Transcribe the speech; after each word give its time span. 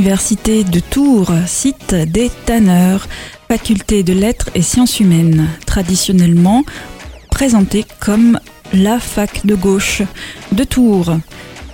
Université 0.00 0.64
de 0.64 0.80
Tours, 0.80 1.30
site 1.46 1.94
des 1.94 2.30
tanneurs, 2.46 3.06
faculté 3.48 4.02
de 4.02 4.14
lettres 4.14 4.48
et 4.54 4.62
sciences 4.62 4.98
humaines, 4.98 5.46
traditionnellement 5.66 6.64
présentée 7.30 7.84
comme 8.00 8.40
la 8.72 8.98
fac 8.98 9.44
de 9.44 9.54
gauche 9.54 10.00
de 10.52 10.64
Tours. 10.64 11.18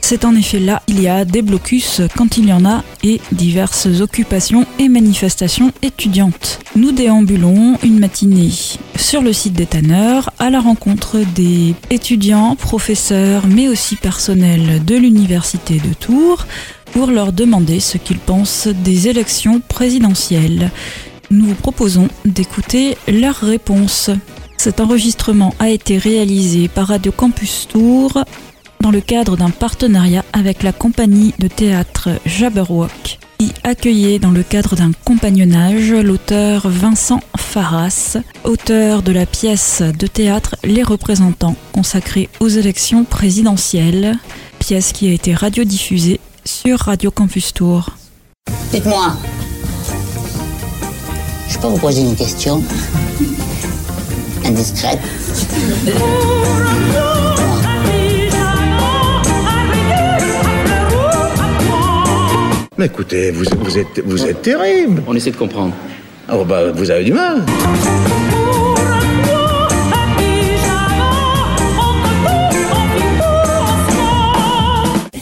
C'est 0.01 0.25
en 0.25 0.35
effet 0.35 0.59
là 0.59 0.83
il 0.89 1.01
y 1.01 1.07
a 1.07 1.25
des 1.25 1.41
blocus 1.41 2.01
quand 2.17 2.37
il 2.37 2.49
y 2.49 2.53
en 2.53 2.65
a 2.65 2.83
et 3.05 3.21
diverses 3.31 3.87
occupations 4.01 4.67
et 4.81 4.89
manifestations 4.89 5.73
étudiantes. 5.83 6.59
Nous 6.75 6.91
déambulons 6.91 7.79
une 7.85 8.01
matinée 8.01 8.51
sur 8.97 9.23
le 9.23 9.33
site 9.33 9.53
des 9.53 9.67
tanneurs 9.67 10.31
à 10.41 10.51
la 10.51 10.59
rencontre 10.59 11.19
des 11.37 11.77
étudiants, 11.91 12.57
professeurs 12.57 13.47
mais 13.47 13.69
aussi 13.69 13.95
personnels 13.95 14.85
de 14.85 14.97
l'université 14.97 15.79
de 15.79 15.95
Tours 15.95 16.45
pour 16.97 17.09
leur 17.09 17.35
demander 17.35 17.79
ce 17.79 17.99
qu'ils 17.99 18.19
pensent 18.19 18.69
des 18.69 19.09
élections 19.09 19.61
présidentielles. 19.61 20.71
Nous 21.31 21.45
vous 21.45 21.55
proposons 21.55 22.09
d'écouter 22.25 22.97
leurs 23.07 23.37
réponses. 23.37 24.09
Cet 24.57 24.81
enregistrement 24.81 25.55
a 25.59 25.69
été 25.69 25.99
réalisé 25.99 26.69
par 26.69 26.89
Radio 26.89 27.13
Campus 27.13 27.69
Tours 27.69 28.25
dans 28.81 28.91
le 28.91 29.03
cadre 29.03 29.37
d'un 29.37 29.51
partenariat 29.51 30.25
avec 30.33 30.63
la 30.63 30.73
compagnie 30.73 31.35
de 31.39 31.49
théâtre 31.49 32.09
Jabberwock, 32.25 33.19
qui 33.41 33.53
accueillait 33.63 34.19
dans 34.19 34.31
le 34.31 34.43
cadre 34.43 34.75
d'un 34.75 34.93
compagnonnage 35.05 35.93
l'auteur 35.93 36.67
Vincent 36.67 37.21
Farras, 37.37 38.17
auteur 38.45 39.03
de 39.03 39.13
la 39.13 39.27
pièce 39.27 39.83
de 39.83 40.07
théâtre 40.07 40.57
Les 40.65 40.83
représentants 40.83 41.57
consacrée 41.73 42.31
aux 42.41 42.49
élections 42.49 43.05
présidentielles, 43.05 44.17
pièce 44.61 44.93
qui 44.93 45.09
a 45.09 45.13
été 45.13 45.35
radiodiffusée 45.35 46.21
sur 46.47 46.79
Radio 46.79 47.11
Campus 47.11 47.53
Tour. 47.53 47.91
Dites-moi, 48.73 49.17
je 51.49 51.59
peux 51.59 51.67
vous 51.67 51.79
poser 51.79 52.03
une 52.03 52.15
question 52.15 52.63
indiscrète? 54.45 55.01
Mais 62.79 62.87
écoutez, 62.87 63.33
vous, 63.33 63.45
vous, 63.61 63.79
êtes, 63.79 64.03
vous 64.05 64.25
êtes 64.25 64.43
terrible. 64.43 65.03
On 65.07 65.15
essaie 65.15 65.31
de 65.33 65.37
comprendre. 65.37 65.75
Oh 66.33 66.45
bah, 66.45 66.71
vous 66.73 66.91
avez 66.91 67.05
du 67.05 67.13
mal. 67.13 67.45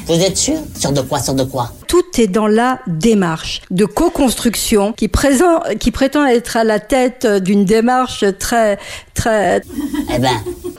Vous 0.07 0.21
êtes 0.21 0.37
sûr 0.37 0.57
Sur 0.79 0.93
de 0.93 1.01
quoi 1.01 1.19
Sur 1.19 1.35
de 1.35 1.45
quoi 1.45 1.71
Tout 1.89 2.03
est 2.19 2.27
dans 2.27 2.47
la 2.47 2.81
démarche 2.87 3.63
de 3.71 3.87
co-construction 3.87 4.93
qui, 4.93 5.09
présent, 5.09 5.61
qui 5.81 5.91
prétend 5.91 6.27
être 6.27 6.57
à 6.59 6.65
la 6.65 6.79
tête 6.79 7.27
d'une 7.27 7.65
démarche 7.65 8.25
très, 8.39 8.79
très, 9.15 9.63
Eh 10.15 10.19
ben, 10.19 10.31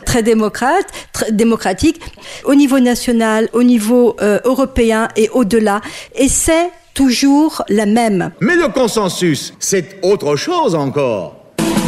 très 0.06 0.22
démocrate, 0.22 0.86
très 1.12 1.32
démocratique, 1.32 2.00
au 2.44 2.54
niveau 2.54 2.80
national, 2.80 3.50
au 3.54 3.64
niveau 3.64 4.16
euh, 4.22 4.40
européen 4.46 5.08
et 5.16 5.30
au-delà. 5.30 5.82
Et 6.16 6.30
c'est 6.30 6.70
toujours 6.94 7.64
la 7.68 7.88
même. 7.88 8.32
Mais 8.42 8.56
le 8.56 8.68
consensus, 8.68 9.54
c'est 9.60 10.00
autre 10.04 10.36
chose 10.36 10.76
encore. 10.76 11.36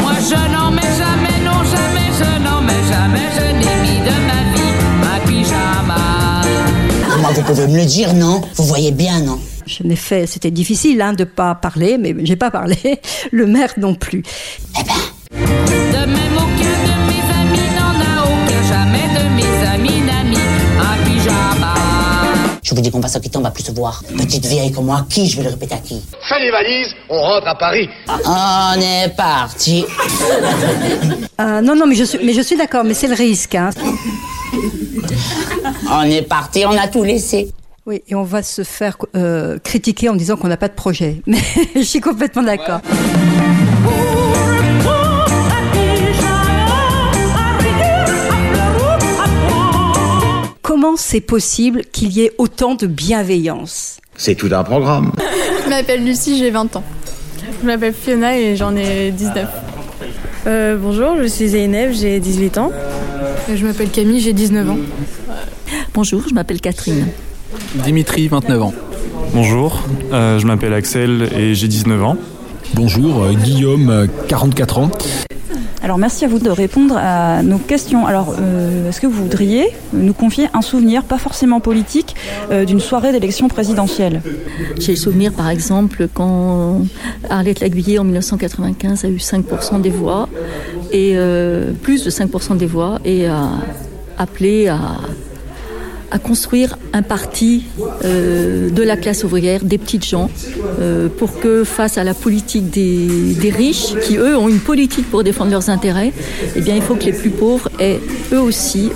Moi 0.01 0.13
je 0.19 0.53
n'en 0.53 0.71
mets 0.71 0.81
jamais, 0.81 1.45
non 1.45 1.63
jamais, 1.63 2.09
je 2.19 2.43
n'en 2.43 2.61
mets 2.61 2.83
jamais, 2.91 3.29
je 3.39 3.46
comment 7.27 7.39
vous 7.39 7.53
pouvez 7.53 7.67
me 7.67 7.77
le 7.77 7.85
dire, 7.85 8.13
non? 8.13 8.41
Vous 8.55 8.63
voyez 8.63 8.91
bien, 8.91 9.19
non? 9.21 9.39
Je 9.65 9.83
n'ai 9.83 9.95
fait, 9.95 10.27
c'était 10.27 10.51
difficile 10.51 11.01
hein, 11.01 11.13
de 11.13 11.23
pas 11.25 11.55
parler, 11.55 11.97
mais 11.97 12.15
j'ai 12.23 12.35
pas 12.35 12.51
parlé. 12.51 12.77
Le 13.31 13.45
maire 13.45 13.73
non 13.77 13.95
plus. 13.95 14.23
Eh 14.79 14.83
ben, 14.83 14.93
De 15.33 16.05
même 16.05 16.37
aucun 16.37 16.77
de 16.87 16.95
mes 17.07 17.23
amis 17.35 17.69
n'en 17.75 17.99
a 17.99 18.23
aucun, 18.23 18.61
jamais 18.67 19.07
de 19.13 19.35
mes 19.35 19.67
amis 19.67 20.01
n'a 20.05 20.23
mis 20.23 20.37
un 20.37 21.03
pyjama. 21.03 21.73
je 22.63 22.73
vous 22.73 22.81
dis 22.81 22.91
qu'on 22.91 22.99
va 23.01 23.09
se 23.09 23.19
quitter, 23.19 23.37
on 23.37 23.41
va 23.41 23.51
plus 23.51 23.63
se 23.63 23.71
voir. 23.71 24.03
Petite 24.17 24.45
vieille 24.45 24.71
comme 24.71 24.85
moi, 24.85 25.05
qui 25.09 25.27
Je 25.27 25.37
vais 25.37 25.43
le 25.43 25.49
répéter 25.49 25.75
à 25.75 25.79
qui? 25.79 26.01
Fais 26.29 26.39
les 26.39 26.51
valises, 26.51 26.95
on 27.09 27.19
rentre 27.19 27.47
à 27.47 27.55
Paris. 27.55 27.89
On 28.07 28.79
est 28.79 29.09
parti. 29.17 29.83
Ah, 31.37 31.61
non, 31.61 31.75
non, 31.75 31.85
mais 31.87 31.95
je 31.95 32.05
suis, 32.05 32.19
mais 32.23 32.33
je 32.33 32.41
suis 32.41 32.55
d'accord, 32.55 32.83
mais 32.85 32.93
c'est 32.93 33.07
le 33.07 33.15
risque. 33.15 33.55
Hein. 33.55 33.71
On 35.91 36.01
est 36.03 36.21
parti, 36.21 36.65
on 36.65 36.71
a 36.71 36.87
tout 36.87 37.03
laissé. 37.03 37.51
Oui, 37.85 38.01
et 38.07 38.15
on 38.15 38.23
va 38.23 38.43
se 38.43 38.63
faire 38.63 38.97
euh, 39.15 39.59
critiquer 39.59 40.09
en 40.09 40.15
disant 40.15 40.35
qu'on 40.35 40.49
n'a 40.49 40.57
pas 40.57 40.67
de 40.67 40.73
projet. 40.73 41.21
Mais 41.27 41.39
je 41.75 41.81
suis 41.81 42.01
complètement 42.01 42.43
d'accord. 42.43 42.81
Comment 50.61 50.97
c'est 50.97 51.21
possible 51.21 51.83
qu'il 51.91 52.11
y 52.11 52.23
ait 52.23 52.33
autant 52.37 52.75
de 52.75 52.87
bienveillance? 52.87 53.99
C'est 54.17 54.35
tout 54.35 54.49
un 54.51 54.63
programme. 54.63 55.13
Je 55.63 55.69
m'appelle 55.69 56.03
Lucie, 56.03 56.37
j'ai 56.37 56.49
20 56.51 56.75
ans. 56.75 56.83
Je 57.61 57.65
m'appelle 57.65 57.93
Fiona 57.93 58.37
et 58.37 58.55
j'en 58.55 58.75
ai 58.75 59.11
19. 59.11 59.47
Euh, 60.45 60.77
bonjour, 60.77 61.15
je 61.21 61.27
suis 61.27 61.49
Zeynep, 61.49 61.91
j'ai 61.93 62.19
18 62.19 62.57
ans. 62.57 62.71
Je 63.53 63.65
m'appelle 63.65 63.89
Camille, 63.89 64.19
j'ai 64.19 64.33
19 64.33 64.69
ans. 64.69 64.77
Bonjour, 65.93 66.23
je 66.27 66.33
m'appelle 66.33 66.61
Catherine. 66.61 67.07
Dimitri, 67.75 68.27
29 68.27 68.61
ans. 68.61 68.73
Bonjour, 69.33 69.83
euh, 70.11 70.39
je 70.39 70.45
m'appelle 70.45 70.73
Axel 70.73 71.29
et 71.35 71.55
j'ai 71.55 71.67
19 71.67 72.03
ans. 72.03 72.17
Bonjour, 72.73 73.23
euh, 73.23 73.33
Guillaume, 73.33 73.89
euh, 73.89 74.07
44 74.27 74.79
ans. 74.79 74.91
Alors 75.83 75.99
merci 75.99 76.25
à 76.25 76.27
vous 76.27 76.39
de 76.39 76.49
répondre 76.49 76.97
à 76.97 77.43
nos 77.43 77.59
questions. 77.59 78.05
Alors 78.07 78.35
euh, 78.39 78.89
est-ce 78.89 78.99
que 78.99 79.07
vous 79.07 79.23
voudriez 79.23 79.67
nous 79.93 80.13
confier 80.13 80.49
un 80.53 80.61
souvenir, 80.61 81.03
pas 81.03 81.17
forcément 81.17 81.59
politique, 81.59 82.15
euh, 82.51 82.65
d'une 82.65 82.79
soirée 82.79 83.11
d'élection 83.11 83.47
présidentielle? 83.47 84.21
J'ai 84.79 84.93
le 84.93 84.97
souvenir, 84.97 85.31
par 85.31 85.49
exemple, 85.49 86.09
quand 86.13 86.81
Arlette 87.29 87.59
Laguiller, 87.59 87.99
en 87.99 88.03
1995, 88.03 89.05
a 89.05 89.07
eu 89.07 89.17
5% 89.17 89.79
des 89.79 89.89
voix, 89.89 90.27
et 90.91 91.13
euh, 91.15 91.71
plus 91.81 92.03
de 92.03 92.09
5% 92.09 92.57
des 92.57 92.65
voix, 92.65 92.99
et 93.05 93.27
a 93.27 93.49
appelé 94.17 94.67
à, 94.67 94.79
construire 96.23 96.77
un 96.93 97.03
parti 97.03 97.65
euh, 98.03 98.71
de 98.71 98.81
la 98.81 98.97
classe 98.97 99.23
ouvrière, 99.23 99.63
des 99.63 99.77
petites 99.77 100.05
gens, 100.05 100.31
euh, 100.79 101.09
pour 101.09 101.39
que 101.39 101.63
face 101.63 101.97
à 101.99 102.03
la 102.03 102.13
politique 102.15 102.69
des, 102.71 103.49
riches, 103.55 103.93
qui 104.03 104.17
eux 104.17 104.35
ont 104.35 104.49
une 104.49 104.59
politique 104.59 105.09
pour 105.11 105.23
défendre 105.23 105.51
leurs 105.51 105.69
intérêts, 105.69 106.13
eh 106.55 106.61
bien 106.61 106.75
il 106.75 106.81
faut 106.81 106.95
que 106.95 107.03
les 107.03 107.13
plus 107.13 107.29
pauvres 107.29 107.69
aient 107.79 107.99
eux 108.31 108.41
aussi 108.41 108.89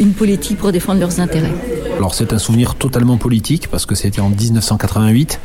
une 0.00 0.12
politique 0.12 0.58
pour 0.58 0.72
défendre 0.72 0.98
leurs 1.00 1.20
intérêts. 1.20 1.52
Alors 1.98 2.14
c'est 2.14 2.32
un 2.32 2.38
souvenir 2.38 2.76
totalement 2.76 3.16
politique 3.16 3.66
parce 3.68 3.84
que 3.84 3.94
c'était 3.96 4.20
en 4.20 4.30
1988 4.30 5.40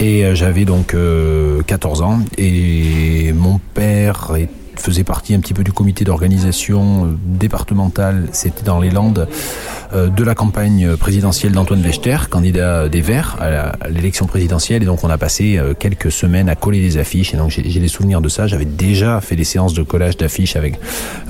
et 0.00 0.24
j'avais 0.34 0.64
donc 0.64 0.94
euh, 0.94 1.60
14 1.66 2.02
ans 2.02 2.20
et 2.36 3.32
mon 3.32 3.58
père 3.74 4.30
est- 4.36 4.48
faisait 4.80 5.04
partie 5.04 5.34
un 5.34 5.40
petit 5.40 5.54
peu 5.54 5.64
du 5.64 5.72
comité 5.72 6.04
d'organisation 6.04 7.04
euh, 7.04 7.08
départementale, 7.24 8.28
c'était 8.32 8.62
dans 8.62 8.80
les 8.80 8.90
Landes, 8.90 9.28
euh, 9.92 10.08
de 10.08 10.24
la 10.24 10.34
campagne 10.34 10.96
présidentielle 10.96 11.52
d'Antoine 11.52 11.82
Wechter, 11.82 12.28
candidat 12.30 12.88
des 12.88 13.00
Verts 13.00 13.36
à 13.40 13.88
l'élection 13.88 14.26
présidentielle 14.26 14.82
et 14.82 14.86
donc 14.86 15.04
on 15.04 15.10
a 15.10 15.18
passé 15.18 15.56
euh, 15.56 15.74
quelques 15.78 16.12
semaines 16.12 16.48
à 16.48 16.54
coller 16.54 16.80
des 16.80 16.98
affiches 16.98 17.34
et 17.34 17.36
donc 17.36 17.50
j'ai 17.50 17.62
des 17.62 17.88
souvenirs 17.88 18.20
de 18.20 18.28
ça. 18.28 18.46
J'avais 18.46 18.64
déjà 18.64 19.20
fait 19.20 19.36
des 19.36 19.44
séances 19.44 19.74
de 19.74 19.82
collage 19.82 20.16
d'affiches 20.16 20.56
avec 20.56 20.78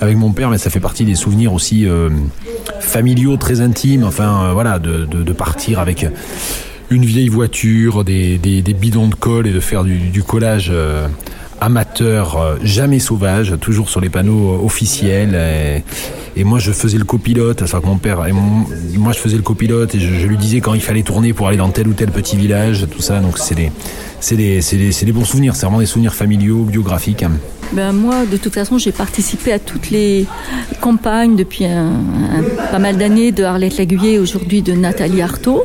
avec 0.00 0.16
mon 0.16 0.32
père, 0.32 0.50
mais 0.50 0.58
ça 0.58 0.70
fait 0.70 0.80
partie 0.80 1.04
des 1.04 1.14
souvenirs 1.14 1.52
aussi 1.52 1.86
familiaux 2.80 3.36
très 3.36 3.60
intimes. 3.60 4.04
Enfin 4.04 4.52
voilà, 4.52 4.78
de, 4.78 5.32
partir 5.32 5.78
avec 5.78 6.06
une 6.90 7.04
vieille 7.04 7.28
voiture, 7.28 8.04
des, 8.04 8.38
bidons 8.38 9.08
de 9.08 9.14
colle 9.14 9.46
et 9.46 9.52
de 9.52 9.60
faire 9.60 9.84
du, 9.84 10.22
collage. 10.22 10.72
amateur, 11.60 11.87
euh, 12.04 12.56
jamais 12.62 12.98
sauvage, 12.98 13.54
toujours 13.60 13.88
sur 13.88 14.00
les 14.00 14.08
panneaux 14.08 14.54
euh, 14.54 14.64
officiels. 14.64 15.38
Et, 16.36 16.44
moi, 16.44 16.60
je 16.60 16.70
faisais 16.70 16.98
le 16.98 17.04
copilote, 17.04 17.62
enfin 17.62 17.80
que 17.80 17.86
mon 17.86 17.98
père, 17.98 18.24
et 18.26 18.32
moi, 18.32 19.12
je 19.12 19.18
faisais 19.18 19.36
le 19.36 19.42
copilote 19.42 19.96
et 19.96 19.98
je, 19.98 20.26
lui 20.26 20.36
disais 20.36 20.60
quand 20.60 20.74
il 20.74 20.80
fallait 20.80 21.02
tourner 21.02 21.32
pour 21.32 21.48
aller 21.48 21.56
dans 21.56 21.68
tel 21.70 21.88
ou 21.88 21.94
tel 21.94 22.10
petit 22.12 22.36
village, 22.36 22.86
tout 22.92 23.02
ça. 23.02 23.18
Donc, 23.18 23.38
c'est 23.38 23.56
des, 23.56 23.72
c'est 24.20 24.36
des, 24.36 24.60
c'est 24.60 24.76
des, 24.76 24.92
des 25.04 25.12
bons 25.12 25.24
souvenirs, 25.24 25.56
c'est 25.56 25.66
vraiment 25.66 25.80
des 25.80 25.86
souvenirs 25.86 26.14
familiaux, 26.14 26.62
biographiques. 26.62 27.24
Ben 27.72 27.92
moi, 27.92 28.24
de 28.24 28.36
toute 28.36 28.54
façon, 28.54 28.78
j'ai 28.78 28.92
participé 28.92 29.52
à 29.52 29.58
toutes 29.58 29.90
les 29.90 30.26
campagnes 30.80 31.34
depuis 31.34 31.66
pas 32.70 32.78
mal 32.78 32.96
d'années 32.96 33.32
de 33.32 33.42
Arlette 33.42 33.76
Laguillet, 33.76 34.18
aujourd'hui 34.18 34.62
de 34.62 34.74
Nathalie 34.74 35.22
Arthaud. 35.22 35.64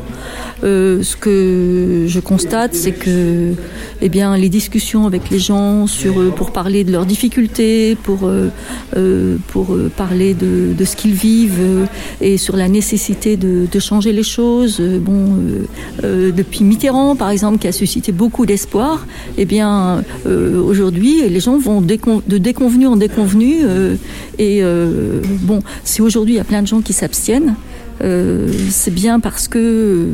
Euh, 0.64 1.02
ce 1.02 1.16
que 1.16 2.06
je 2.08 2.20
constate, 2.20 2.74
c'est 2.74 2.92
que 2.92 3.52
eh 4.00 4.08
bien, 4.08 4.36
les 4.36 4.48
discussions 4.48 5.06
avec 5.06 5.28
les 5.28 5.38
gens 5.38 5.86
sur, 5.86 6.14
pour 6.30 6.50
parler 6.52 6.84
de 6.84 6.92
leurs 6.92 7.06
difficultés, 7.06 7.96
pour, 8.02 8.20
euh, 8.24 8.48
euh, 8.96 9.36
pour 9.48 9.74
euh, 9.74 9.90
parler 9.96 10.34
de, 10.34 10.72
de 10.76 10.84
ce 10.84 10.96
qu'ils 10.96 11.14
vivent 11.14 11.58
euh, 11.60 11.84
et 12.20 12.36
sur 12.38 12.56
la 12.56 12.68
nécessité 12.68 13.36
de, 13.36 13.66
de 13.70 13.78
changer 13.78 14.12
les 14.12 14.22
choses. 14.22 14.78
euh, 14.80 14.98
Bon, 14.98 15.26
euh, 15.26 15.64
euh, 16.04 16.32
depuis 16.32 16.64
Mitterrand, 16.64 17.16
par 17.16 17.30
exemple, 17.30 17.58
qui 17.58 17.66
a 17.68 17.72
suscité 17.72 18.12
beaucoup 18.12 18.46
d'espoir, 18.46 19.06
eh 19.38 19.44
bien, 19.44 20.02
euh, 20.26 20.60
aujourd'hui, 20.62 21.28
les 21.28 21.40
gens 21.40 21.58
vont 21.58 21.80
de 21.80 22.38
déconvenu 22.38 22.86
en 22.86 22.96
déconvenu. 22.96 23.56
euh, 23.62 23.96
et 24.38 24.62
euh, 24.62 25.20
bon, 25.42 25.60
si 25.84 26.00
aujourd'hui 26.02 26.34
il 26.34 26.36
y 26.36 26.40
a 26.40 26.44
plein 26.44 26.62
de 26.62 26.66
gens 26.66 26.80
qui 26.80 26.92
s'abstiennent, 26.92 27.54
euh, 28.02 28.48
c'est 28.70 28.92
bien 28.92 29.20
parce 29.20 29.46
que 29.48 29.58
euh, 29.58 30.06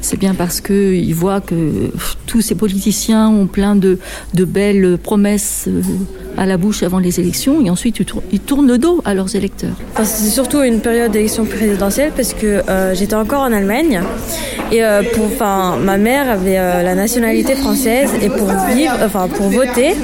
c'est 0.00 0.18
bien 0.18 0.34
parce 0.34 0.60
que 0.60 0.94
ils 0.94 1.14
voient 1.14 1.40
que 1.40 1.90
tous 2.26 2.40
ces 2.40 2.54
politiciens 2.54 3.28
ont 3.28 3.46
plein 3.46 3.74
de, 3.76 3.98
belles 4.34 4.98
promesses 5.02 5.64
euh, 5.68 5.82
à 6.36 6.46
la 6.46 6.56
bouche 6.56 6.82
avant 6.82 6.98
les 7.00 7.18
élections 7.20 7.64
et 7.64 7.70
ensuite 7.70 7.98
ils 7.98 8.04
tour- 8.04 8.22
ils 8.32 8.40
tournent 8.40 8.68
le 8.68 8.78
dos 8.78 9.02
à 9.04 9.12
leurs 9.14 9.34
électeurs. 9.34 9.74
C'est 10.04 10.30
surtout 10.30 10.62
une 10.62 10.80
période 10.80 11.10
d'élection 11.10 11.44
présidentielle 11.44 12.12
parce 12.16 12.32
que 12.34 12.62
euh, 12.68 12.94
j'étais 12.94 13.14
encore 13.16 13.40
en 13.42 13.52
Allemagne 13.52 14.00
et 14.70 14.84
euh, 14.84 15.02
pour, 15.14 15.24
enfin, 15.26 15.76
ma 15.82 15.96
mère 15.98 16.30
avait 16.30 16.56
la 16.56 16.94
nationalité 16.94 17.54
française 17.54 18.10
et 18.22 18.28
pour 18.28 18.48
vivre, 18.74 18.94
enfin 19.04 19.28
pour 19.28 19.48
voter, 19.48 19.94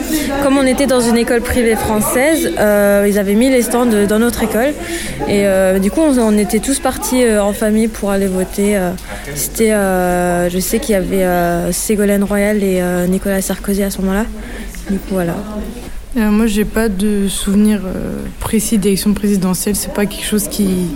comme 0.43 0.56
on 0.58 0.67
était 0.67 0.87
dans 0.87 1.00
une 1.00 1.17
école 1.17 1.41
privée 1.43 1.76
française, 1.76 2.50
ils 2.56 3.19
avaient 3.19 3.35
mis 3.35 3.50
les 3.50 3.62
stands 3.62 3.87
dans 4.08 4.19
notre 4.19 4.43
école 4.43 4.73
et 5.29 5.44
du 5.81 5.91
coup 5.91 6.00
on, 6.00 6.19
on 6.19 6.37
était 6.38 6.58
tous 6.61 6.79
partis 6.81 7.23
en 7.38 7.52
famille 7.52 7.88
pour 7.88 8.11
aller 8.11 8.26
voter. 8.26 8.79
C'était, 9.35 9.73
euh, 9.85 10.51
je 10.51 10.59
sais 10.59 10.79
qu'il 10.79 10.93
y 10.93 10.97
avait 10.97 11.25
euh, 11.25 11.73
Ségolène 11.73 12.25
Royal 12.25 12.63
et 12.63 12.81
euh, 12.81 13.07
Nicolas 13.07 13.43
Sarkozy 13.43 13.83
à 13.83 13.91
ce 13.91 14.01
moment-là. 14.01 14.27
Du 14.91 14.99
coup 14.99 15.15
voilà. 15.15 15.35
Euh, 16.17 16.31
moi, 16.31 16.47
j'ai 16.47 16.65
pas 16.65 16.89
de 16.89 17.27
souvenir 17.29 17.81
euh, 17.85 18.21
précis 18.39 18.79
d'élection 18.79 19.15
présidentielle. 19.15 19.75
C'est 19.75 19.93
pas 19.93 20.07
quelque 20.07 20.25
chose 20.25 20.47
qui, 20.47 20.87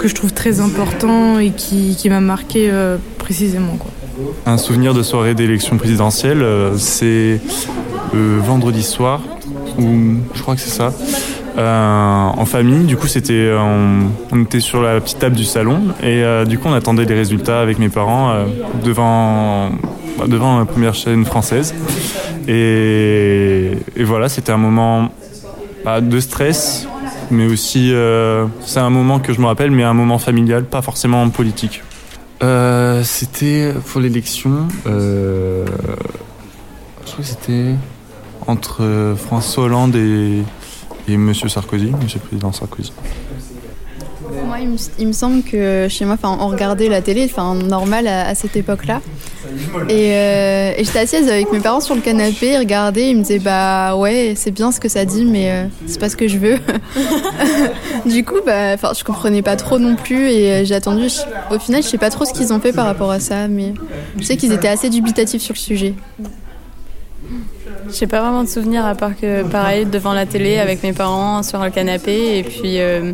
que 0.00 0.08
je 0.08 0.14
trouve 0.14 0.32
très 0.32 0.58
important 0.60 1.38
et 1.38 1.50
qui, 1.50 1.94
qui 1.96 2.10
m'a 2.10 2.20
marqué 2.20 2.68
euh, 2.70 2.96
précisément. 3.18 3.76
Quoi. 3.78 3.92
Un 4.46 4.58
souvenir 4.58 4.94
de 4.94 5.02
soirée 5.04 5.34
d'élection 5.34 5.76
présidentielle, 5.76 6.42
euh, 6.42 6.76
c'est 6.76 7.40
euh, 8.14 8.38
vendredi 8.40 8.82
soir, 8.82 9.22
ou 9.78 10.16
je 10.34 10.42
crois 10.42 10.56
que 10.56 10.60
c'est 10.60 10.70
ça, 10.70 10.92
en 11.66 12.44
famille. 12.44 12.84
Du 12.84 12.96
coup, 12.96 13.06
c'était, 13.06 13.32
euh, 13.32 13.58
on, 14.32 14.42
était 14.42 14.60
sur 14.60 14.82
la 14.82 15.00
petite 15.00 15.18
table 15.18 15.36
du 15.36 15.44
salon 15.44 15.80
et 16.02 16.22
euh, 16.22 16.44
du 16.44 16.58
coup, 16.58 16.68
on 16.68 16.72
attendait 16.72 17.04
les 17.04 17.14
résultats 17.14 17.60
avec 17.60 17.78
mes 17.78 17.88
parents 17.88 18.30
euh, 18.30 18.44
devant, 18.84 19.70
bah, 20.18 20.26
devant 20.26 20.58
la 20.58 20.64
première 20.64 20.94
chaîne 20.94 21.24
française. 21.24 21.74
Et, 22.46 23.72
voilà, 23.98 24.28
c'était 24.28 24.52
un 24.52 24.58
moment 24.58 25.10
bah, 25.84 26.00
de 26.00 26.20
stress, 26.20 26.86
mais 27.30 27.46
aussi, 27.46 27.92
euh, 27.92 28.46
c'est 28.64 28.80
un 28.80 28.90
moment 28.90 29.18
que 29.18 29.32
je 29.32 29.40
me 29.40 29.46
rappelle, 29.46 29.70
mais 29.70 29.82
un 29.82 29.94
moment 29.94 30.18
familial, 30.18 30.64
pas 30.64 30.82
forcément 30.82 31.28
politique. 31.28 31.82
Euh, 32.42 33.02
c'était 33.02 33.74
pour 33.86 34.00
l'élection. 34.00 34.68
euh, 34.86 35.66
je 37.04 37.12
crois 37.12 37.24
que 37.24 37.30
c'était 37.30 37.74
entre 38.46 38.82
euh, 38.82 39.16
François 39.16 39.64
Hollande 39.64 39.96
et, 39.96 40.42
et 41.08 41.16
Monsieur 41.16 41.48
Sarkozy, 41.48 41.92
Monsieur 42.02 42.20
le 42.22 42.26
Président 42.28 42.52
Sarkozy. 42.52 42.92
Moi, 44.44 44.58
il 44.98 45.06
me, 45.06 45.12
semble 45.12 45.42
que 45.42 45.88
chez 45.88 46.04
moi, 46.04 46.16
on 46.22 46.48
regardait 46.48 46.88
la 46.88 47.00
télé, 47.00 47.28
enfin, 47.30 47.54
normal 47.54 48.06
à, 48.06 48.34
cette 48.34 48.56
époque-là. 48.56 49.00
Et, 49.88 50.12
euh, 50.14 50.72
et 50.76 50.84
j'étais 50.84 50.98
assise 50.98 51.28
avec 51.28 51.50
mes 51.50 51.60
parents 51.60 51.80
sur 51.80 51.94
le 51.94 52.00
canapé, 52.00 52.52
ils 52.52 52.58
regardaient, 52.58 53.10
ils 53.10 53.16
me 53.16 53.22
disaient 53.22 53.38
bah 53.38 53.96
ouais, 53.96 54.34
c'est 54.36 54.50
bien 54.50 54.70
ce 54.70 54.80
que 54.80 54.88
ça 54.88 55.04
dit, 55.04 55.24
mais 55.24 55.50
euh, 55.50 55.64
c'est 55.86 55.98
pas 55.98 56.08
ce 56.08 56.16
que 56.16 56.28
je 56.28 56.38
veux. 56.38 56.58
du 58.06 58.24
coup, 58.24 58.40
bah, 58.44 58.76
je 58.76 59.04
comprenais 59.04 59.42
pas 59.42 59.56
trop 59.56 59.78
non 59.78 59.96
plus 59.96 60.28
et 60.30 60.52
euh, 60.52 60.64
j'ai 60.64 60.74
attendu. 60.74 61.06
Au 61.50 61.58
final, 61.58 61.82
je 61.82 61.88
sais 61.88 61.98
pas 61.98 62.10
trop 62.10 62.24
ce 62.24 62.32
qu'ils 62.32 62.52
ont 62.52 62.60
fait 62.60 62.72
par 62.72 62.84
rapport 62.84 63.10
à 63.10 63.20
ça, 63.20 63.48
mais 63.48 63.72
je 64.18 64.24
sais 64.24 64.36
qu'ils 64.36 64.52
étaient 64.52 64.68
assez 64.68 64.90
dubitatifs 64.90 65.42
sur 65.42 65.54
le 65.54 65.58
sujet. 65.58 65.94
J'ai 67.92 68.06
pas 68.06 68.20
vraiment 68.20 68.44
de 68.44 68.48
souvenirs 68.48 68.84
à 68.84 68.94
part 68.94 69.16
que, 69.18 69.42
pareil, 69.44 69.86
devant 69.86 70.12
la 70.12 70.26
télé 70.26 70.58
avec 70.58 70.82
mes 70.82 70.92
parents 70.92 71.42
sur 71.42 71.62
le 71.62 71.70
canapé 71.70 72.38
et 72.38 72.42
puis 72.42 72.80
euh, 72.80 73.12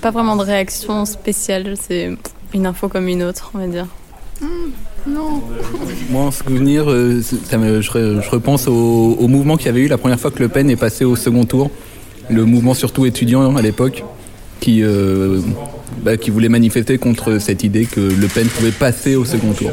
pas 0.00 0.10
vraiment 0.10 0.36
de 0.36 0.42
réaction 0.42 1.04
spéciale. 1.04 1.74
C'est 1.80 2.10
une 2.54 2.66
info 2.66 2.88
comme 2.88 3.08
une 3.08 3.22
autre, 3.22 3.50
on 3.54 3.58
va 3.58 3.66
dire. 3.66 3.86
Non. 5.06 5.42
Moi, 6.10 6.22
en 6.22 6.30
souvenir, 6.30 6.90
euh, 6.90 7.22
ça 7.22 7.58
me- 7.58 7.80
je, 7.80 7.90
re- 7.90 8.22
je 8.22 8.30
repense 8.30 8.66
au, 8.68 9.16
au 9.18 9.28
mouvement 9.28 9.56
qu'il 9.56 9.66
y 9.66 9.70
avait 9.70 9.80
eu 9.80 9.88
la 9.88 9.98
première 9.98 10.18
fois 10.20 10.30
que 10.30 10.40
Le 10.40 10.48
Pen 10.48 10.68
est 10.70 10.76
passé 10.76 11.04
au 11.04 11.16
second 11.16 11.44
tour. 11.44 11.70
Le 12.28 12.44
mouvement 12.44 12.74
surtout 12.74 13.06
étudiant 13.06 13.56
à 13.56 13.62
l'époque, 13.62 14.04
qui, 14.60 14.82
euh, 14.82 15.40
bah, 16.02 16.16
qui 16.16 16.30
voulait 16.30 16.48
manifester 16.50 16.98
contre 16.98 17.38
cette 17.38 17.62
idée 17.64 17.86
que 17.86 18.00
Le 18.00 18.26
Pen 18.26 18.46
pouvait 18.48 18.72
passer 18.72 19.16
au 19.16 19.24
second 19.24 19.52
tour. 19.52 19.70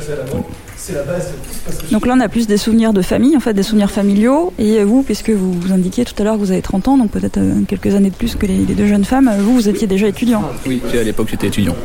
Donc 1.91 2.05
là, 2.05 2.13
on 2.17 2.19
a 2.19 2.29
plus 2.29 2.47
des 2.47 2.57
souvenirs 2.57 2.93
de 2.93 3.01
famille, 3.01 3.35
en 3.35 3.39
fait, 3.39 3.53
des 3.53 3.63
souvenirs 3.63 3.91
familiaux. 3.91 4.53
Et 4.59 4.83
vous, 4.83 5.03
puisque 5.03 5.29
vous, 5.29 5.53
vous 5.53 5.71
indiquiez 5.71 6.05
tout 6.05 6.13
à 6.17 6.23
l'heure 6.23 6.35
que 6.35 6.39
vous 6.39 6.51
avez 6.51 6.61
30 6.61 6.87
ans, 6.87 6.97
donc 6.97 7.11
peut-être 7.11 7.37
euh, 7.37 7.61
quelques 7.67 7.93
années 7.95 8.09
de 8.09 8.15
plus 8.15 8.35
que 8.35 8.45
les, 8.45 8.57
les 8.65 8.73
deux 8.73 8.87
jeunes 8.87 9.05
femmes, 9.05 9.31
vous, 9.39 9.53
vous 9.53 9.69
étiez 9.69 9.87
déjà 9.87 10.07
étudiant. 10.07 10.43
Oui, 10.67 10.81
à 10.93 11.03
l'époque 11.03 11.27
j'étais 11.29 11.47
étudiant. 11.47 11.75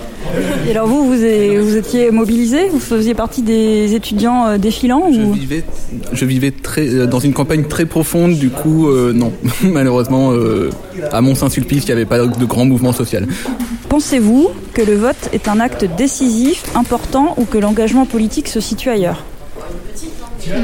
Et 0.66 0.70
alors 0.70 0.86
vous, 0.86 1.04
vous, 1.04 1.14
vous 1.14 1.76
étiez 1.76 2.10
mobilisé? 2.10 2.68
Vous 2.68 2.80
faisiez 2.80 3.14
partie 3.14 3.42
des 3.42 3.94
étudiants 3.94 4.46
euh, 4.46 4.58
défilants 4.58 5.08
ou... 5.08 5.32
vivais, 5.32 5.64
je 6.12 6.24
vivais 6.24 6.50
très, 6.50 6.88
euh, 6.88 7.06
dans 7.06 7.20
une 7.20 7.32
campagne 7.32 7.64
très 7.64 7.86
profonde, 7.86 8.34
du 8.34 8.50
coup, 8.50 8.88
euh, 8.88 9.12
non. 9.12 9.32
Malheureusement, 9.62 10.32
euh, 10.32 10.70
à 11.12 11.20
Mont-Saint-Sulpice, 11.20 11.84
il 11.84 11.86
n'y 11.86 11.92
avait 11.92 12.04
pas 12.04 12.18
de 12.26 12.44
grand 12.44 12.64
mouvement 12.64 12.92
social. 12.92 13.26
Pensez-vous 13.90 14.50
que 14.72 14.82
le 14.82 14.94
vote 14.94 15.16
est 15.32 15.48
un 15.48 15.58
acte 15.58 15.84
décisif, 15.84 16.62
important, 16.76 17.34
ou 17.38 17.44
que 17.44 17.58
l'engagement 17.58 18.06
politique 18.06 18.46
se 18.46 18.60
situe 18.60 18.88
ailleurs? 18.88 19.24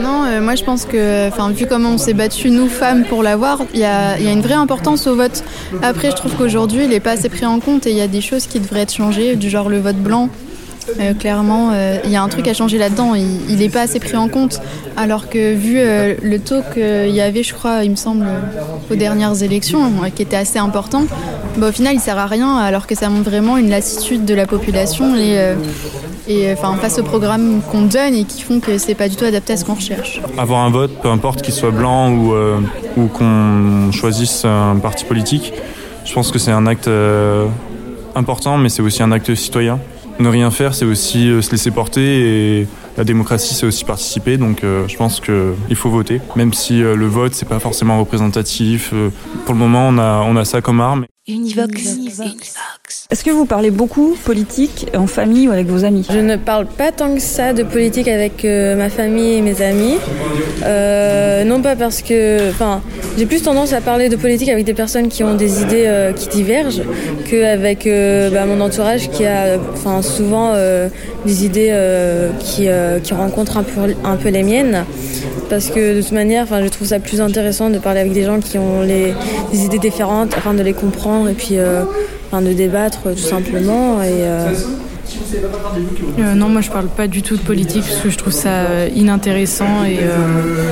Non, 0.01 0.25
euh, 0.25 0.41
moi 0.41 0.55
je 0.55 0.63
pense 0.63 0.85
que, 0.85 1.29
vu 1.53 1.67
comment 1.67 1.91
on 1.91 1.99
s'est 1.99 2.15
battu 2.15 2.51
nous 2.51 2.69
femmes 2.69 3.03
pour 3.05 3.25
l'avoir, 3.25 3.63
il 3.75 3.81
y 3.81 3.83
y 3.83 3.85
a 3.85 4.33
une 4.33 4.43
vraie 4.43 4.55
importance 4.55 5.09
au 5.09 5.17
vote. 5.17 5.43
Après, 5.83 6.13
je 6.13 6.17
trouve 6.17 6.37
qu'aujourd'hui, 6.37 6.85
il 6.85 6.91
n'est 6.91 7.01
pas 7.01 7.13
assez 7.13 7.29
pris 7.29 7.45
en 7.45 7.59
compte 7.59 7.89
et 7.89 7.91
il 7.91 7.97
y 7.97 8.01
a 8.01 8.07
des 8.07 8.21
choses 8.21 8.47
qui 8.47 8.61
devraient 8.61 8.83
être 8.83 8.95
changées, 8.95 9.35
du 9.35 9.51
genre 9.51 9.69
le 9.69 9.81
vote 9.81 9.97
blanc. 9.97 10.29
Euh, 11.01 11.15
clairement, 11.15 11.71
euh, 11.73 11.99
il 12.05 12.11
y 12.11 12.17
a 12.17 12.23
un 12.23 12.29
truc 12.29 12.49
à 12.49 12.55
changer 12.55 12.79
là-dedans. 12.79 13.15
Il 13.15 13.57
n'est 13.57 13.69
pas 13.69 13.83
assez 13.83 14.01
pris 14.01 14.17
en 14.17 14.29
compte. 14.29 14.61
Alors 14.97 15.29
que 15.29 15.55
vu 15.55 15.79
euh, 15.79 16.15
le 16.23 16.39
taux 16.39 16.63
qu'il 16.73 17.15
y 17.15 17.21
avait, 17.21 17.43
je 17.43 17.55
crois, 17.55 17.85
il 17.85 17.91
me 17.91 17.97
semble, 17.97 18.27
aux 18.91 18.95
dernières 18.95 19.43
élections, 19.43 19.91
qui 20.15 20.23
était 20.23 20.37
assez 20.37 20.59
important, 20.59 21.05
bah, 21.59 21.69
au 21.69 21.73
final, 21.73 21.95
il 21.95 22.01
sert 22.01 22.19
à 22.19 22.27
rien. 22.27 22.57
Alors 22.57 22.87
que 22.87 22.95
ça 22.95 23.09
montre 23.09 23.29
vraiment 23.31 23.57
une 23.57 23.71
lassitude 23.71 24.25
de 24.25 24.35
la 24.35 24.47
population 24.47 25.15
et, 25.17 26.53
enfin 26.53 26.75
face 26.81 26.99
au 26.99 27.05
programme 27.05 27.61
qu'on 27.71 27.83
donne 27.83 28.13
et 28.15 28.25
qui 28.25 28.43
font 28.43 28.59
que 28.59 28.79
c'est 28.79 28.97
pas 28.97 29.09
du 29.09 29.15
tout 29.15 29.25
adapté 29.25 29.53
à 29.53 29.57
ce 29.57 29.65
qu'on 29.65 29.75
recherche. 29.75 30.21
Avoir 30.37 30.65
un 30.65 30.71
vote, 30.71 30.91
peu 31.01 31.09
importe 31.09 31.43
qu'il 31.43 31.55
soit 31.55 31.71
blanc 31.71 32.13
ou, 32.13 33.07
qu'on 33.07 33.93
choisisse 33.93 34.45
un 34.45 34.77
parti 34.77 35.05
politique, 35.05 35.53
je 36.05 36.13
pense 36.13 36.33
que 36.33 36.39
c'est 36.39 36.53
un 36.53 36.67
acte 36.67 36.91
important, 38.15 38.59
mais 38.59 38.69
c'est 38.69 38.83
aussi 38.83 39.03
un 39.03 39.13
acte 39.13 39.35
citoyen. 39.35 39.79
Ne 40.19 40.29
rien 40.29 40.51
faire, 40.51 40.75
c'est 40.75 40.87
aussi 40.87 41.29
euh, 41.29 41.43
se 41.43 41.51
laisser 41.51 41.71
porter 41.71 42.61
et 42.61 42.67
la 42.97 43.05
démocratie, 43.05 43.55
c'est 43.55 43.67
aussi 43.67 43.85
participer. 43.85 44.39
Donc 44.39 44.65
euh, 44.65 44.89
je 44.89 44.97
pense 44.97 45.21
qu'il 45.21 45.77
faut 45.77 45.91
voter, 45.91 46.23
même 46.37 46.55
si 46.55 46.83
euh, 46.83 46.97
le 46.97 47.07
vote, 47.07 47.35
c'est 47.35 47.49
pas 47.49 47.59
forcément 47.59 47.99
représentatif. 47.99 48.95
Pour 49.45 49.55
le 49.55 49.61
moment, 49.61 49.89
on 49.89 49.99
a, 49.99 50.23
on 50.23 50.37
a 50.37 50.45
ça 50.45 50.63
comme 50.63 50.81
arme. 50.81 51.05
Univox. 51.29 51.99
Est-ce 53.11 53.25
que 53.25 53.31
vous 53.31 53.47
parlez 53.47 53.73
beaucoup 53.73 54.17
politique 54.25 54.87
en 54.97 55.09
famille 55.09 55.49
ou 55.49 55.51
avec 55.51 55.67
vos 55.67 55.85
amis? 55.85 56.07
Je 56.09 56.19
ne 56.19 56.37
parle 56.37 56.67
pas 56.67 56.93
tant 56.93 57.13
que 57.17 57.21
ça 57.21 57.53
de 57.53 57.65
politique 57.65 58.07
avec 58.07 58.45
euh, 58.45 58.77
ma 58.77 58.91
famille 58.91 59.35
et 59.35 59.41
mes 59.41 59.61
amis. 59.61 59.97
Euh, 60.65 61.43
non 61.43 61.63
pas 61.63 61.75
parce 61.75 62.03
que... 62.03 62.49
Enfin, 62.51 62.81
j'ai 63.19 63.27
plus 63.27 63.43
tendance 63.43 63.73
à 63.73 63.81
parler 63.81 64.09
de 64.09 64.15
politique 64.15 64.51
avec 64.51 64.65
des 64.65 64.75
personnes 64.75 65.09
qui 65.09 65.25
ont 65.25 65.35
des 65.35 65.63
idées 65.63 65.87
euh, 65.87 66.13
qui 66.13 66.29
divergent 66.29 66.83
qu'avec 67.29 67.89
euh, 67.89 68.31
bah, 68.31 68.47
mon 68.47 68.61
entourage 68.61 69.11
qui 69.11 69.25
a 69.25 69.59
enfin, 69.73 70.03
souvent 70.03 70.53
euh, 70.55 70.89
des 71.25 71.45
idées 71.45 71.71
euh, 71.71 72.31
qui, 72.39 72.69
euh, 72.69 73.01
qui 73.01 73.15
rencontrent 73.15 73.57
un 73.57 73.65
peu, 73.65 73.95
un 74.05 74.17
peu 74.17 74.29
les 74.29 74.45
miennes. 74.45 74.85
Parce 75.49 75.69
que 75.69 75.97
de 75.97 76.03
toute 76.03 76.13
manière, 76.13 76.43
enfin, 76.43 76.61
je 76.63 76.69
trouve 76.69 76.89
ça 76.89 76.99
plus 76.99 77.21
intéressant 77.21 77.71
de 77.71 77.79
parler 77.79 78.01
avec 78.01 78.13
des 78.13 78.25
gens 78.25 78.41
qui 78.41 78.59
ont 78.59 78.83
les, 78.83 79.15
des 79.53 79.65
idées 79.65 79.79
différentes 79.79 80.35
afin 80.37 80.55
de 80.55 80.63
les 80.63 80.73
comprendre 80.73 81.16
et 81.29 81.35
puis 81.35 81.57
euh, 81.59 81.85
enfin, 82.27 82.43
de 82.43 82.53
débattre 82.53 83.03
tout 83.15 83.29
simplement. 83.35 84.03
Et, 84.03 84.09
euh, 84.13 84.53
Euh, 86.19 86.35
non, 86.35 86.49
moi 86.49 86.61
je 86.61 86.71
parle 86.71 86.89
pas 86.89 87.07
du 87.07 87.23
tout 87.23 87.37
de 87.37 87.43
politique 87.43 87.85
parce 87.89 88.01
que 88.01 88.11
je 88.11 88.19
trouve 88.19 88.33
ça 88.33 88.89
inintéressant 88.95 89.85
et 89.85 89.99
euh, 90.01 90.65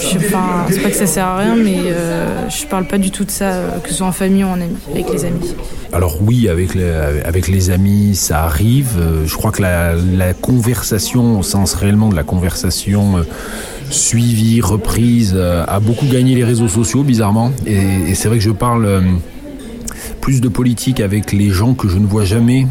je, 0.00 0.16
enfin, 0.18 0.66
c'est 0.70 0.80
pas 0.80 0.90
que 0.90 0.96
ça 0.96 1.06
sert 1.06 1.26
à 1.26 1.38
rien, 1.38 1.56
mais 1.56 1.78
euh, 1.86 2.48
je 2.48 2.66
parle 2.66 2.86
pas 2.86 2.98
du 2.98 3.10
tout 3.10 3.24
de 3.24 3.30
ça, 3.30 3.52
que 3.82 3.88
ce 3.88 3.96
soit 3.96 4.06
en 4.06 4.12
famille 4.12 4.44
ou 4.44 4.48
en 4.48 4.60
ami, 4.60 4.76
avec 4.92 5.12
les 5.12 5.24
amis. 5.24 5.54
Alors 5.92 6.18
oui, 6.22 6.48
avec 6.48 6.74
les, 6.74 6.90
avec 7.24 7.48
les 7.48 7.70
amis, 7.70 8.14
ça 8.14 8.44
arrive. 8.44 8.96
Je 9.26 9.34
crois 9.34 9.50
que 9.50 9.62
la, 9.62 9.94
la 9.94 10.34
conversation, 10.34 11.38
au 11.40 11.42
sens 11.42 11.74
réellement 11.74 12.10
de 12.10 12.16
la 12.16 12.24
conversation 12.24 13.24
suivie, 13.90 14.60
reprise, 14.60 15.36
a 15.36 15.80
beaucoup 15.80 16.06
gagné 16.06 16.34
les 16.34 16.44
réseaux 16.44 16.68
sociaux, 16.68 17.02
bizarrement. 17.02 17.50
Et, 17.66 18.10
et 18.10 18.14
c'est 18.14 18.28
vrai 18.28 18.38
que 18.38 18.44
je 18.44 18.50
parle 18.50 18.86
euh, 18.86 19.00
plus 20.20 20.40
de 20.40 20.48
politique 20.48 21.00
avec 21.00 21.32
les 21.32 21.50
gens 21.50 21.74
que 21.74 21.88
je 21.88 21.98
ne 21.98 22.06
vois 22.06 22.24
jamais 22.24 22.66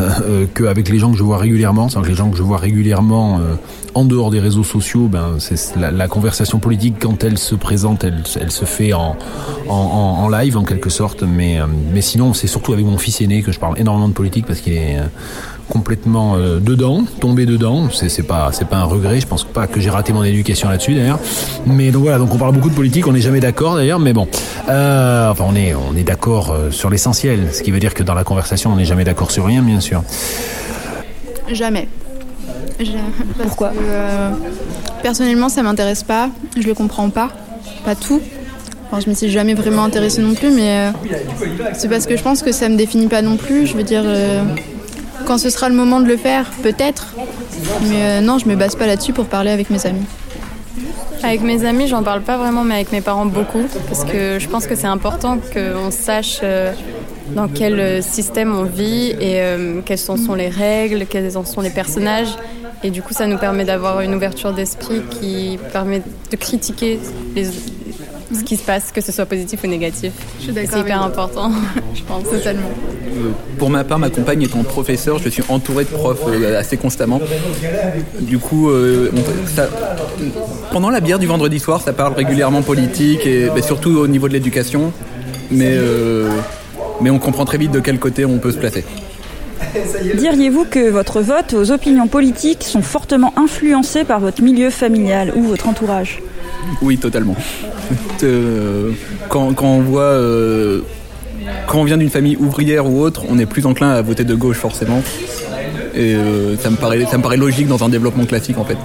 euh, 0.00 0.10
euh, 0.22 0.46
qu'avec 0.52 0.88
les 0.88 0.98
gens 0.98 1.12
que 1.12 1.18
je 1.18 1.22
vois 1.22 1.38
régulièrement. 1.38 1.88
C'est-à-dire 1.88 2.06
que 2.06 2.12
les 2.12 2.16
gens 2.16 2.30
que 2.30 2.36
je 2.36 2.42
vois 2.42 2.58
régulièrement 2.58 3.38
euh, 3.38 3.54
en 3.94 4.04
dehors 4.04 4.30
des 4.30 4.40
réseaux 4.40 4.64
sociaux, 4.64 5.08
ben, 5.08 5.36
c'est 5.38 5.76
la, 5.76 6.08
conversation 6.08 6.58
politique 6.58 6.96
quand 7.00 7.24
elle 7.24 7.38
se 7.38 7.54
présente, 7.54 8.04
elle, 8.04 8.50
se 8.50 8.64
fait 8.64 8.92
en, 8.92 9.16
en, 9.68 10.28
live 10.28 10.56
en 10.56 10.64
quelque 10.64 10.90
sorte. 10.90 11.22
Mais, 11.22 11.60
euh, 11.60 11.66
mais 11.92 12.00
sinon, 12.00 12.34
c'est 12.34 12.46
surtout 12.46 12.72
avec 12.72 12.84
mon 12.84 12.98
fils 12.98 13.20
aîné 13.20 13.42
que 13.42 13.52
je 13.52 13.58
parle 13.58 13.78
énormément 13.78 14.08
de 14.08 14.14
politique 14.14 14.46
parce 14.46 14.60
qu'il 14.60 14.74
est 14.74 14.98
complètement 15.68 16.36
euh, 16.36 16.58
dedans, 16.58 17.04
tombé 17.20 17.46
dedans. 17.46 17.88
C'est 17.90 18.08
c'est 18.08 18.22
pas 18.22 18.50
c'est 18.52 18.66
pas 18.66 18.76
un 18.76 18.84
regret. 18.84 19.20
Je 19.20 19.26
pense 19.26 19.44
pas 19.44 19.66
que 19.66 19.80
j'ai 19.80 19.90
raté 19.90 20.12
mon 20.12 20.24
éducation 20.24 20.68
là-dessus 20.68 20.94
d'ailleurs. 20.94 21.18
Mais 21.66 21.90
donc 21.90 22.02
voilà, 22.02 22.18
donc 22.18 22.34
on 22.34 22.38
parle 22.38 22.54
beaucoup 22.54 22.70
de 22.70 22.74
politique. 22.74 23.06
On 23.06 23.12
n'est 23.12 23.20
jamais 23.20 23.40
d'accord 23.40 23.76
d'ailleurs, 23.76 23.98
mais 23.98 24.12
bon. 24.12 24.26
Euh, 24.68 25.30
enfin, 25.30 25.44
on 25.46 25.54
est 25.54 25.74
on 25.74 25.96
est 25.96 26.04
d'accord 26.04 26.50
euh, 26.50 26.70
sur 26.70 26.90
l'essentiel, 26.90 27.48
ce 27.52 27.62
qui 27.62 27.70
veut 27.70 27.80
dire 27.80 27.94
que 27.94 28.02
dans 28.02 28.14
la 28.14 28.24
conversation, 28.24 28.72
on 28.72 28.76
n'est 28.76 28.84
jamais 28.84 29.04
d'accord 29.04 29.30
sur 29.30 29.44
rien, 29.44 29.62
bien 29.62 29.80
sûr. 29.80 30.02
Jamais. 31.52 31.88
Pourquoi 33.42 33.72
Personnellement, 35.02 35.48
ça 35.48 35.62
m'intéresse 35.62 36.02
pas. 36.02 36.30
Je 36.56 36.66
le 36.66 36.74
comprends 36.74 37.10
pas. 37.10 37.30
Pas 37.84 37.94
tout. 37.94 38.20
Enfin, 38.90 39.00
je 39.04 39.10
me 39.10 39.14
suis 39.14 39.28
jamais 39.28 39.52
vraiment 39.52 39.84
intéressée 39.84 40.22
non 40.22 40.34
plus, 40.34 40.50
mais 40.50 40.70
euh, 40.70 40.90
c'est 41.74 41.88
parce 41.88 42.06
que 42.06 42.16
je 42.16 42.22
pense 42.22 42.42
que 42.42 42.52
ça 42.52 42.70
me 42.70 42.76
définit 42.76 43.06
pas 43.06 43.20
non 43.20 43.36
plus. 43.36 43.66
Je 43.66 43.76
veux 43.76 43.82
dire, 43.82 44.02
euh, 44.04 44.42
quand 45.28 45.38
ce 45.38 45.50
sera 45.50 45.68
le 45.68 45.74
moment 45.74 46.00
de 46.00 46.06
le 46.06 46.16
faire, 46.16 46.50
peut-être. 46.62 47.14
Mais 47.88 48.02
euh, 48.02 48.20
non, 48.22 48.38
je 48.38 48.48
me 48.48 48.56
base 48.56 48.74
pas 48.76 48.86
là-dessus 48.86 49.12
pour 49.12 49.26
parler 49.26 49.50
avec 49.50 49.68
mes 49.70 49.84
amis. 49.86 50.06
Avec 51.22 51.42
mes 51.42 51.64
amis, 51.66 51.86
j'en 51.86 52.02
parle 52.02 52.22
pas 52.22 52.38
vraiment, 52.38 52.64
mais 52.64 52.76
avec 52.76 52.92
mes 52.92 53.02
parents 53.02 53.26
beaucoup, 53.26 53.64
parce 53.88 54.04
que 54.04 54.38
je 54.38 54.48
pense 54.48 54.66
que 54.66 54.74
c'est 54.74 54.86
important 54.86 55.38
qu'on 55.52 55.90
sache 55.90 56.40
euh, 56.42 56.72
dans 57.34 57.46
quel 57.48 57.78
euh, 57.78 58.00
système 58.00 58.54
on 58.56 58.62
vit 58.64 59.10
et 59.20 59.40
quelles 59.84 59.98
sont, 59.98 60.16
sont 60.16 60.34
les 60.34 60.48
règles, 60.48 61.04
quels 61.06 61.36
en 61.36 61.44
sont 61.44 61.60
les 61.60 61.70
personnages. 61.70 62.34
Et 62.82 62.90
du 62.90 63.02
coup, 63.02 63.12
ça 63.12 63.26
nous 63.26 63.36
permet 63.38 63.64
d'avoir 63.64 64.00
une 64.00 64.14
ouverture 64.14 64.52
d'esprit 64.54 65.02
qui 65.20 65.58
permet 65.72 66.00
de 66.30 66.36
critiquer 66.36 66.98
les- 67.34 67.50
ce 68.32 68.44
qui 68.44 68.56
se 68.56 68.62
passe, 68.62 68.92
que 68.92 69.00
ce 69.00 69.10
soit 69.10 69.26
positif 69.26 69.60
ou 69.64 69.66
négatif. 69.66 70.12
suis 70.40 70.50
Et 70.50 70.52
d'accord 70.52 70.70
C'est 70.74 70.80
hyper 70.80 71.02
important, 71.02 71.50
je 71.94 72.02
pense. 72.02 72.24
Totalement. 72.30 72.68
Euh, 73.18 73.30
Pour 73.58 73.70
ma 73.70 73.84
part, 73.84 73.98
ma 73.98 74.10
compagne 74.10 74.42
étant 74.42 74.62
professeur, 74.62 75.18
je 75.18 75.28
suis 75.28 75.42
entouré 75.48 75.84
de 75.84 75.88
profs 75.90 76.20
euh, 76.28 76.58
assez 76.58 76.76
constamment. 76.76 77.20
Du 78.20 78.38
coup, 78.38 78.70
euh, 78.70 79.10
ça- 79.54 79.68
pendant 80.72 80.90
la 80.90 81.00
bière 81.00 81.18
du 81.18 81.26
vendredi 81.26 81.58
soir, 81.58 81.80
ça 81.80 81.92
parle 81.92 82.14
régulièrement 82.14 82.62
politique 82.62 83.26
et 83.26 83.48
bah, 83.48 83.62
surtout 83.62 83.90
au 83.98 84.06
niveau 84.08 84.28
de 84.28 84.32
l'éducation. 84.34 84.92
Mais, 85.50 85.76
mais 87.00 87.08
on 87.10 87.18
comprend 87.18 87.44
très 87.46 87.56
vite 87.58 87.70
de 87.72 87.80
quel 87.80 87.98
côté 87.98 88.24
on 88.26 88.38
peut 88.38 88.52
se 88.52 88.58
placer. 88.58 88.84
Diriez-vous 90.16 90.64
que 90.66 90.90
votre 90.90 91.20
vote, 91.20 91.54
vos 91.54 91.70
opinions 91.72 92.06
politiques 92.06 92.64
sont 92.64 92.82
fortement 92.82 93.32
influencées 93.36 94.04
par 94.04 94.20
votre 94.20 94.42
milieu 94.42 94.70
familial 94.70 95.32
ou 95.34 95.42
votre 95.44 95.68
entourage? 95.68 96.20
Oui, 96.82 96.98
totalement. 96.98 97.36
Euh, 98.24 98.90
quand, 99.30 99.54
quand 99.54 99.66
on 99.68 99.80
voit, 99.80 100.02
euh, 100.02 100.80
quand 101.66 101.78
on 101.78 101.84
vient 101.84 101.98
d'une 101.98 102.10
famille 102.10 102.36
ouvrière 102.36 102.86
ou 102.86 103.00
autre, 103.00 103.24
on 103.28 103.38
est 103.38 103.46
plus 103.46 103.66
enclin 103.66 103.90
à 103.90 104.02
voter 104.02 104.24
de 104.24 104.34
gauche 104.34 104.56
forcément. 104.56 105.02
Et 105.94 106.14
euh, 106.14 106.56
ça 106.56 106.70
me 106.70 106.76
paraît, 106.76 107.36
logique 107.36 107.68
dans 107.68 107.84
un 107.84 107.88
développement 107.88 108.24
classique 108.24 108.58
en 108.58 108.64
fait. 108.64 108.78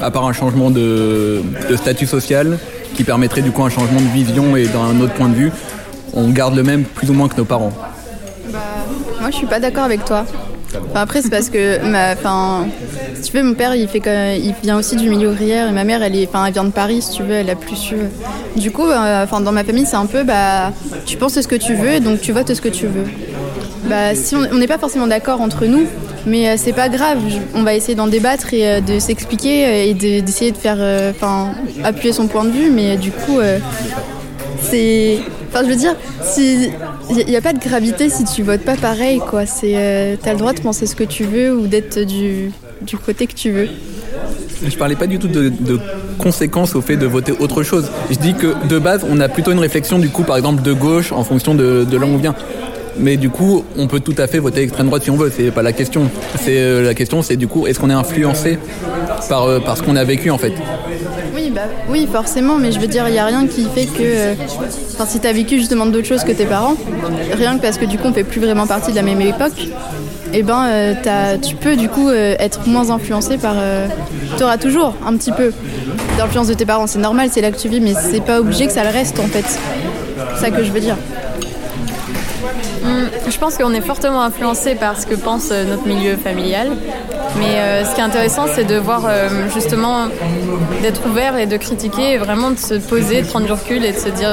À 0.00 0.10
part 0.10 0.24
un 0.24 0.32
changement 0.32 0.70
de, 0.70 1.42
statut 1.76 2.06
social 2.06 2.58
qui 2.94 3.04
permettrait 3.04 3.42
du 3.42 3.50
coup 3.50 3.64
un 3.64 3.70
changement 3.70 4.00
de 4.00 4.06
vision 4.06 4.56
et 4.56 4.66
d'un 4.66 5.00
autre 5.00 5.14
point 5.14 5.28
de 5.28 5.34
vue, 5.34 5.52
on 6.12 6.30
garde 6.30 6.54
le 6.54 6.62
même 6.62 6.84
plus 6.84 7.10
ou 7.10 7.12
moins 7.12 7.28
que 7.28 7.36
nos 7.36 7.44
parents. 7.44 7.72
Moi, 9.20 9.30
je 9.30 9.36
suis 9.36 9.46
pas 9.46 9.58
d'accord 9.58 9.84
avec 9.84 10.04
toi. 10.04 10.24
Enfin, 10.94 11.02
après, 11.02 11.22
c'est 11.22 11.28
parce 11.30 11.50
que, 11.50 11.80
si 13.20 13.30
tu 13.32 13.36
veux, 13.36 13.42
mon 13.42 13.54
père, 13.54 13.74
il 13.74 13.88
fait, 13.88 14.38
il 14.38 14.54
vient 14.62 14.78
aussi 14.78 14.94
du 14.94 15.08
milieu 15.10 15.30
ouvrière 15.30 15.68
et 15.68 15.72
ma 15.72 15.82
mère, 15.82 16.04
elle 16.04 16.14
est, 16.14 16.28
elle 16.32 16.52
vient 16.52 16.62
de 16.62 16.70
Paris, 16.70 17.02
si 17.02 17.16
tu 17.16 17.24
veux, 17.24 17.32
elle 17.34 17.50
a 17.50 17.56
plus. 17.56 17.92
Du 18.56 18.70
coup, 18.70 18.86
euh, 18.86 19.26
dans 19.26 19.50
ma 19.50 19.64
famille, 19.64 19.86
c'est 19.86 19.96
un 19.96 20.06
peu, 20.06 20.22
bah, 20.22 20.70
tu 21.04 21.16
penses 21.16 21.40
ce 21.40 21.48
que 21.48 21.56
tu 21.56 21.74
veux, 21.74 21.98
donc 21.98 22.20
tu 22.20 22.30
votes 22.30 22.54
ce 22.54 22.60
que 22.60 22.68
tu 22.68 22.86
veux. 22.86 23.06
Bah, 23.88 24.14
si 24.14 24.36
on 24.36 24.54
n'est 24.54 24.68
pas 24.68 24.78
forcément 24.78 25.08
d'accord 25.08 25.40
entre 25.40 25.66
nous, 25.66 25.84
mais 26.26 26.48
euh, 26.50 26.54
c'est 26.56 26.72
pas 26.72 26.88
grave. 26.88 27.18
On 27.56 27.64
va 27.64 27.74
essayer 27.74 27.96
d'en 27.96 28.06
débattre 28.06 28.54
et 28.54 28.64
euh, 28.68 28.80
de 28.80 29.00
s'expliquer 29.00 29.88
et 29.90 29.94
de- 29.94 30.20
d'essayer 30.20 30.52
de 30.52 30.56
faire, 30.56 30.76
euh, 30.78 31.10
appuyer 31.82 32.12
son 32.12 32.28
point 32.28 32.44
de 32.44 32.50
vue. 32.52 32.70
Mais 32.70 32.96
du 32.96 33.10
coup, 33.10 33.40
c'est, 34.62 35.18
enfin, 35.48 35.64
je 35.64 35.68
veux 35.70 35.76
dire, 35.76 35.96
si 36.22 36.70
il 37.10 37.26
n'y 37.26 37.36
a, 37.36 37.42
pas 37.42 37.52
de 37.52 37.58
gravité 37.58 38.08
si 38.08 38.24
tu 38.24 38.42
votes 38.42 38.62
pas 38.62 38.76
pareil, 38.76 39.20
quoi. 39.30 39.46
C'est, 39.46 39.76
euh, 39.76 40.16
t'as 40.20 40.32
le 40.32 40.38
droit 40.38 40.52
de 40.52 40.60
penser 40.60 40.86
ce 40.86 40.96
que 40.96 41.04
tu 41.04 41.24
veux 41.24 41.54
ou 41.54 41.66
d'être 41.66 42.00
du, 42.00 42.50
côté 43.04 43.26
que 43.26 43.34
tu 43.34 43.50
veux. 43.50 43.68
Je 44.66 44.76
parlais 44.76 44.96
pas 44.96 45.06
du 45.06 45.18
tout 45.18 45.28
de, 45.28 45.48
de 45.48 45.78
conséquences 46.18 46.74
au 46.74 46.80
fait 46.80 46.96
de 46.96 47.06
voter 47.06 47.32
autre 47.32 47.62
chose. 47.62 47.90
Je 48.10 48.16
dis 48.16 48.34
que 48.34 48.54
de 48.66 48.78
base, 48.78 49.04
on 49.08 49.20
a 49.20 49.28
plutôt 49.28 49.52
une 49.52 49.58
réflexion 49.58 49.98
du 49.98 50.08
coup, 50.08 50.22
par 50.22 50.36
exemple, 50.36 50.62
de 50.62 50.72
gauche 50.72 51.12
en 51.12 51.24
fonction 51.24 51.54
de, 51.54 51.84
de 51.88 51.96
là 51.96 52.06
où 52.06 52.10
on 52.10 52.16
vient. 52.16 52.34
Mais 52.98 53.16
du 53.16 53.28
coup, 53.30 53.64
on 53.76 53.86
peut 53.86 54.00
tout 54.00 54.14
à 54.18 54.26
fait 54.26 54.38
voter 54.38 54.62
extrême 54.62 54.86
droite 54.86 55.02
si 55.02 55.10
on 55.10 55.16
veut. 55.16 55.32
C'est 55.34 55.50
pas 55.50 55.62
la 55.62 55.72
question. 55.72 56.08
C'est 56.40 56.58
euh, 56.58 56.82
la 56.82 56.94
question, 56.94 57.22
c'est 57.22 57.36
du 57.36 57.48
coup, 57.48 57.66
est-ce 57.66 57.78
qu'on 57.80 57.90
est 57.90 57.94
influencé 57.94 58.58
par 59.28 59.44
euh, 59.44 59.58
par 59.60 59.76
ce 59.76 59.82
qu'on 59.82 59.96
a 59.96 60.04
vécu 60.04 60.30
en 60.30 60.38
fait? 60.38 60.52
Oui, 61.34 61.50
bah, 61.54 61.62
oui, 61.88 62.08
forcément, 62.10 62.56
mais 62.56 62.70
je 62.70 62.78
veux 62.78 62.86
dire, 62.86 63.08
il 63.08 63.12
n'y 63.12 63.18
a 63.18 63.26
rien 63.26 63.46
qui 63.46 63.66
fait 63.74 63.86
que. 63.86 64.02
euh, 64.02 64.34
si 65.06 65.18
tu 65.18 65.26
as 65.26 65.32
vécu 65.32 65.58
justement 65.58 65.86
d'autres 65.86 66.06
choses 66.06 66.22
que 66.24 66.30
tes 66.32 66.44
parents, 66.44 66.74
rien 67.36 67.56
que 67.56 67.62
parce 67.62 67.78
que 67.78 67.84
du 67.84 67.98
coup, 67.98 68.08
on 68.08 68.12
fait 68.12 68.22
plus 68.24 68.40
vraiment 68.40 68.66
partie 68.66 68.92
de 68.92 68.96
la 68.96 69.02
même 69.02 69.20
époque, 69.20 69.68
et 70.32 70.42
ben, 70.44 70.66
euh, 70.68 70.94
t'as- 71.02 71.36
tu 71.38 71.56
peux 71.56 71.74
du 71.76 71.88
coup 71.88 72.10
être 72.10 72.60
moins 72.68 72.90
influencé 72.90 73.36
par. 73.38 73.56
tu 74.36 74.42
auras 74.44 74.56
toujours 74.58 74.94
un 75.06 75.16
petit 75.16 75.32
peu 75.32 75.52
d'influence 76.16 76.46
de 76.46 76.54
tes 76.54 76.64
parents, 76.66 76.86
c'est 76.86 76.98
normal, 77.00 77.28
c'est 77.32 77.40
là 77.40 77.50
que 77.50 77.58
tu 77.58 77.68
vis, 77.68 77.80
mais 77.80 77.94
c'est 77.94 78.22
pas 78.24 78.38
obligé 78.40 78.66
que 78.68 78.72
ça 78.72 78.84
le 78.84 78.90
reste 78.90 79.18
en 79.18 79.26
fait. 79.26 79.44
C'est 80.36 80.40
ça 80.40 80.50
que 80.50 80.62
je 80.62 80.70
veux 80.70 80.80
dire. 80.80 80.96
Hum, 82.82 83.08
Je 83.28 83.38
pense 83.38 83.56
qu'on 83.56 83.72
est 83.72 83.80
fortement 83.80 84.22
influencé 84.22 84.74
par 84.74 84.98
ce 84.98 85.06
que 85.06 85.14
pense 85.14 85.50
euh, 85.50 85.64
notre 85.64 85.86
milieu 85.86 86.16
familial. 86.16 86.68
Mais 87.38 87.58
euh, 87.58 87.84
ce 87.84 87.94
qui 87.94 88.00
est 88.00 88.04
intéressant, 88.04 88.44
c'est 88.54 88.64
de 88.64 88.76
voir 88.76 89.04
euh, 89.06 89.48
justement 89.52 90.06
d'être 90.82 91.06
ouvert 91.06 91.36
et 91.36 91.46
de 91.46 91.56
critiquer, 91.56 92.12
et 92.12 92.18
vraiment 92.18 92.50
de 92.50 92.58
se 92.58 92.74
poser, 92.74 93.22
de 93.22 93.26
prendre 93.26 93.46
du 93.46 93.52
recul 93.52 93.84
et 93.84 93.92
de 93.92 93.98
se 93.98 94.08
dire 94.08 94.30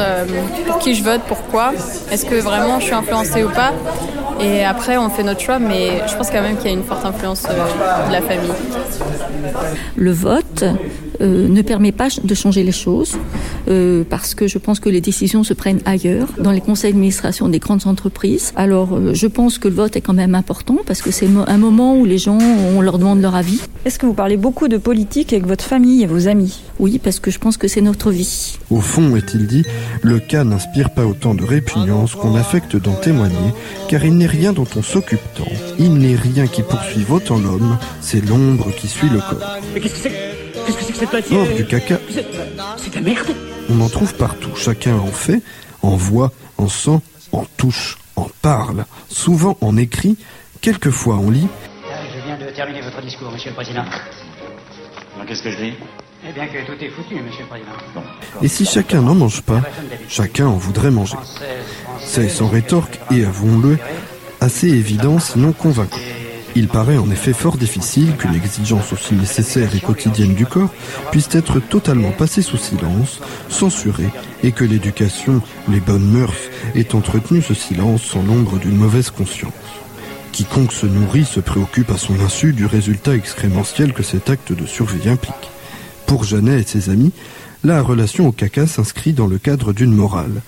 pour 0.67 0.77
qui 0.79 0.93
je 0.95 1.03
vote, 1.03 1.21
pourquoi, 1.27 1.71
est-ce 2.11 2.25
que 2.25 2.35
vraiment 2.35 2.79
je 2.79 2.85
suis 2.85 2.93
influencée 2.93 3.43
ou 3.43 3.49
pas. 3.49 3.71
Et 4.39 4.63
après, 4.63 4.97
on 4.97 5.09
fait 5.09 5.23
notre 5.23 5.39
choix, 5.39 5.59
mais 5.59 6.01
je 6.07 6.15
pense 6.15 6.29
quand 6.29 6.41
même 6.41 6.57
qu'il 6.57 6.67
y 6.67 6.73
a 6.73 6.77
une 6.77 6.83
forte 6.83 7.05
influence 7.05 7.43
de 7.43 8.11
la 8.11 8.21
famille. 8.21 8.51
Le 9.95 10.11
vote 10.11 10.63
euh, 11.21 11.47
ne 11.47 11.61
permet 11.61 11.91
pas 11.91 12.07
de 12.23 12.35
changer 12.35 12.63
les 12.63 12.71
choses 12.71 13.15
euh, 13.67 14.03
parce 14.09 14.33
que 14.33 14.47
je 14.47 14.57
pense 14.57 14.79
que 14.79 14.89
les 14.89 15.01
décisions 15.01 15.43
se 15.43 15.53
prennent 15.53 15.81
ailleurs, 15.85 16.27
dans 16.39 16.51
les 16.51 16.61
conseils 16.61 16.91
d'administration 16.91 17.47
des 17.47 17.59
grandes 17.59 17.85
entreprises. 17.85 18.53
Alors 18.55 18.93
euh, 18.93 19.13
je 19.13 19.27
pense 19.27 19.57
que 19.57 19.67
le 19.67 19.75
vote 19.75 19.95
est 19.95 20.01
quand 20.01 20.13
même 20.13 20.35
important 20.35 20.77
parce 20.85 21.01
que 21.01 21.11
c'est 21.11 21.27
un 21.47 21.57
moment 21.57 21.95
où 21.95 22.05
les 22.05 22.17
gens, 22.17 22.39
on 22.75 22.81
leur 22.81 22.97
demande 22.97 23.21
leur 23.21 23.35
avis. 23.35 23.61
Est-ce 23.85 23.99
que 23.99 24.05
vous 24.05 24.13
parlez 24.13 24.37
beaucoup 24.37 24.67
de 24.67 24.77
politique 24.77 25.33
avec 25.33 25.45
votre 25.45 25.63
famille 25.63 26.03
et 26.03 26.07
vos 26.07 26.27
amis? 26.27 26.63
Oui, 26.79 26.99
parce 27.03 27.19
que 27.19 27.29
je 27.29 27.39
pense 27.39 27.57
que 27.57 27.67
c'est 27.67 27.81
notre 27.81 28.11
vie. 28.11 28.57
Au 28.69 28.79
fond, 28.79 29.15
est-il 29.15 29.47
dit, 29.47 29.63
le 30.01 30.19
cas 30.19 30.43
n'inspire 30.43 30.89
pas 30.91 31.05
autant 31.05 31.35
de 31.35 31.43
répugnance 31.43 32.15
qu'on 32.15 32.35
affecte 32.35 32.75
d'en 32.75 32.93
témoigner, 32.93 33.53
car 33.89 34.03
il 34.03 34.17
n'est 34.17 34.25
rien 34.25 34.53
dont 34.53 34.67
on 34.75 34.81
s'occupe 34.81 35.21
tant. 35.35 35.45
Il 35.77 35.93
n'est 35.95 36.15
rien 36.15 36.47
qui 36.47 36.63
poursuive 36.63 37.11
autant 37.11 37.39
l'homme, 37.39 37.77
c'est 38.01 38.25
l'ombre 38.25 38.71
qui 38.75 38.87
suit 38.87 39.09
le 39.09 39.19
corps. 39.19 39.59
Mais 39.73 39.79
qu'est-ce 39.79 39.93
que 39.93 40.09
c'est? 40.09 40.50
Qu'est-ce 40.71 40.77
que 40.77 40.85
c'est 40.85 40.93
que 40.93 40.99
cette 40.99 41.13
matière 41.13 41.39
Or 41.39 41.47
du 41.55 41.65
caca, 41.65 41.99
C'est 42.77 42.89
de 42.89 42.95
la 42.95 43.01
merde 43.01 43.35
on 43.69 43.79
en 43.81 43.89
trouve 43.89 44.13
partout. 44.15 44.55
Chacun 44.55 44.95
en 44.95 45.07
fait, 45.07 45.41
en 45.81 45.95
voit, 45.95 46.31
en 46.57 46.67
sent, 46.67 46.99
en 47.31 47.45
touche, 47.57 47.97
en 48.15 48.27
parle. 48.41 48.85
Souvent 49.07 49.57
en 49.61 49.77
écrit, 49.77 50.17
quelquefois 50.61 51.15
en 51.15 51.29
lit. 51.29 51.47
Je 52.13 52.25
viens 52.25 52.37
de 52.37 52.53
terminer 52.53 52.81
votre 52.81 53.01
discours, 53.01 53.31
Monsieur 53.31 53.51
le 53.51 53.55
Président. 53.55 53.85
Qu'est-ce 55.27 55.43
que 55.43 55.51
je 55.51 55.57
dis? 55.57 55.73
Eh 56.27 56.33
bien 56.33 56.47
que 56.47 56.65
tout 56.65 56.83
est 56.83 56.89
foutu, 56.89 57.15
Monsieur 57.21 57.43
le 57.43 57.47
Président. 57.47 57.71
Et 58.41 58.47
si 58.47 58.65
chacun 58.65 59.01
n'en 59.01 59.15
mange 59.15 59.41
pas, 59.41 59.61
chacun 60.09 60.47
en 60.47 60.57
voudrait 60.57 60.91
manger. 60.91 61.17
C'est 61.99 62.29
sans 62.29 62.47
rétorque 62.47 62.99
et, 63.11 63.23
avouons-le, 63.23 63.77
assez 64.39 64.67
évident 64.67 65.19
sinon 65.19 65.53
convaincant. 65.53 65.97
Il 66.55 66.67
paraît 66.67 66.97
en 66.97 67.09
effet 67.09 67.33
fort 67.33 67.57
difficile 67.57 68.15
qu'une 68.17 68.35
exigence 68.35 68.91
aussi 68.91 69.13
nécessaire 69.13 69.73
et 69.75 69.79
quotidienne 69.79 70.33
du 70.33 70.45
corps 70.45 70.73
puisse 71.11 71.29
être 71.33 71.59
totalement 71.59 72.11
passée 72.11 72.41
sous 72.41 72.57
silence, 72.57 73.21
censurée, 73.47 74.09
et 74.43 74.51
que 74.51 74.65
l'éducation, 74.65 75.41
les 75.69 75.79
bonnes 75.79 76.09
mœurs, 76.09 76.49
ait 76.75 76.93
entretenu 76.93 77.41
ce 77.41 77.53
silence 77.53 78.03
sans 78.03 78.21
l'ombre 78.23 78.59
d'une 78.59 78.75
mauvaise 78.75 79.11
conscience. 79.11 79.53
Quiconque 80.31 80.73
se 80.73 80.85
nourrit 80.85 81.25
se 81.25 81.39
préoccupe 81.39 81.91
à 81.91 81.97
son 81.97 82.19
insu 82.19 82.53
du 82.53 82.65
résultat 82.65 83.15
excrémentiel 83.15 83.93
que 83.93 84.03
cet 84.03 84.29
acte 84.29 84.51
de 84.51 84.65
survie 84.65 85.09
implique. 85.09 85.51
Pour 86.05 86.23
Janet 86.23 86.61
et 86.61 86.67
ses 86.67 86.89
amis, 86.89 87.13
la 87.63 87.81
relation 87.81 88.27
au 88.27 88.31
caca 88.31 88.67
s'inscrit 88.67 89.13
dans 89.13 89.27
le 89.27 89.37
cadre 89.37 89.71
d'une 89.71 89.93
morale. 89.93 90.41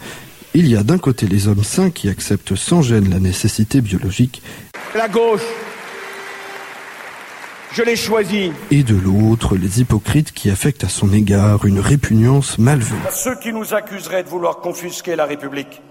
Il 0.53 0.67
y 0.67 0.75
a 0.75 0.83
d'un 0.83 0.97
côté 0.97 1.27
les 1.27 1.47
hommes 1.47 1.63
sains 1.63 1.89
qui 1.89 2.09
acceptent 2.09 2.55
sans 2.55 2.81
gêne 2.81 3.09
la 3.09 3.19
nécessité 3.19 3.81
biologique 3.81 4.41
La 4.95 5.07
gauche, 5.07 5.41
je 7.73 7.81
l'ai 7.81 7.95
choisie. 7.95 8.51
et 8.69 8.83
de 8.83 8.95
l'autre 8.95 9.55
les 9.55 9.81
hypocrites 9.81 10.31
qui 10.31 10.49
affectent 10.49 10.83
à 10.83 10.89
son 10.89 11.11
égard 11.11 11.65
une 11.65 11.79
répugnance 11.79 12.59
malvenue. 12.59 12.99
Ceux 13.11 13.35
qui 13.35 13.51
nous 13.51 13.73
accuseraient 13.73 14.23
de 14.23 14.29
vouloir 14.29 14.57
confisquer 14.57 15.15
la 15.15 15.25
République, 15.25 15.81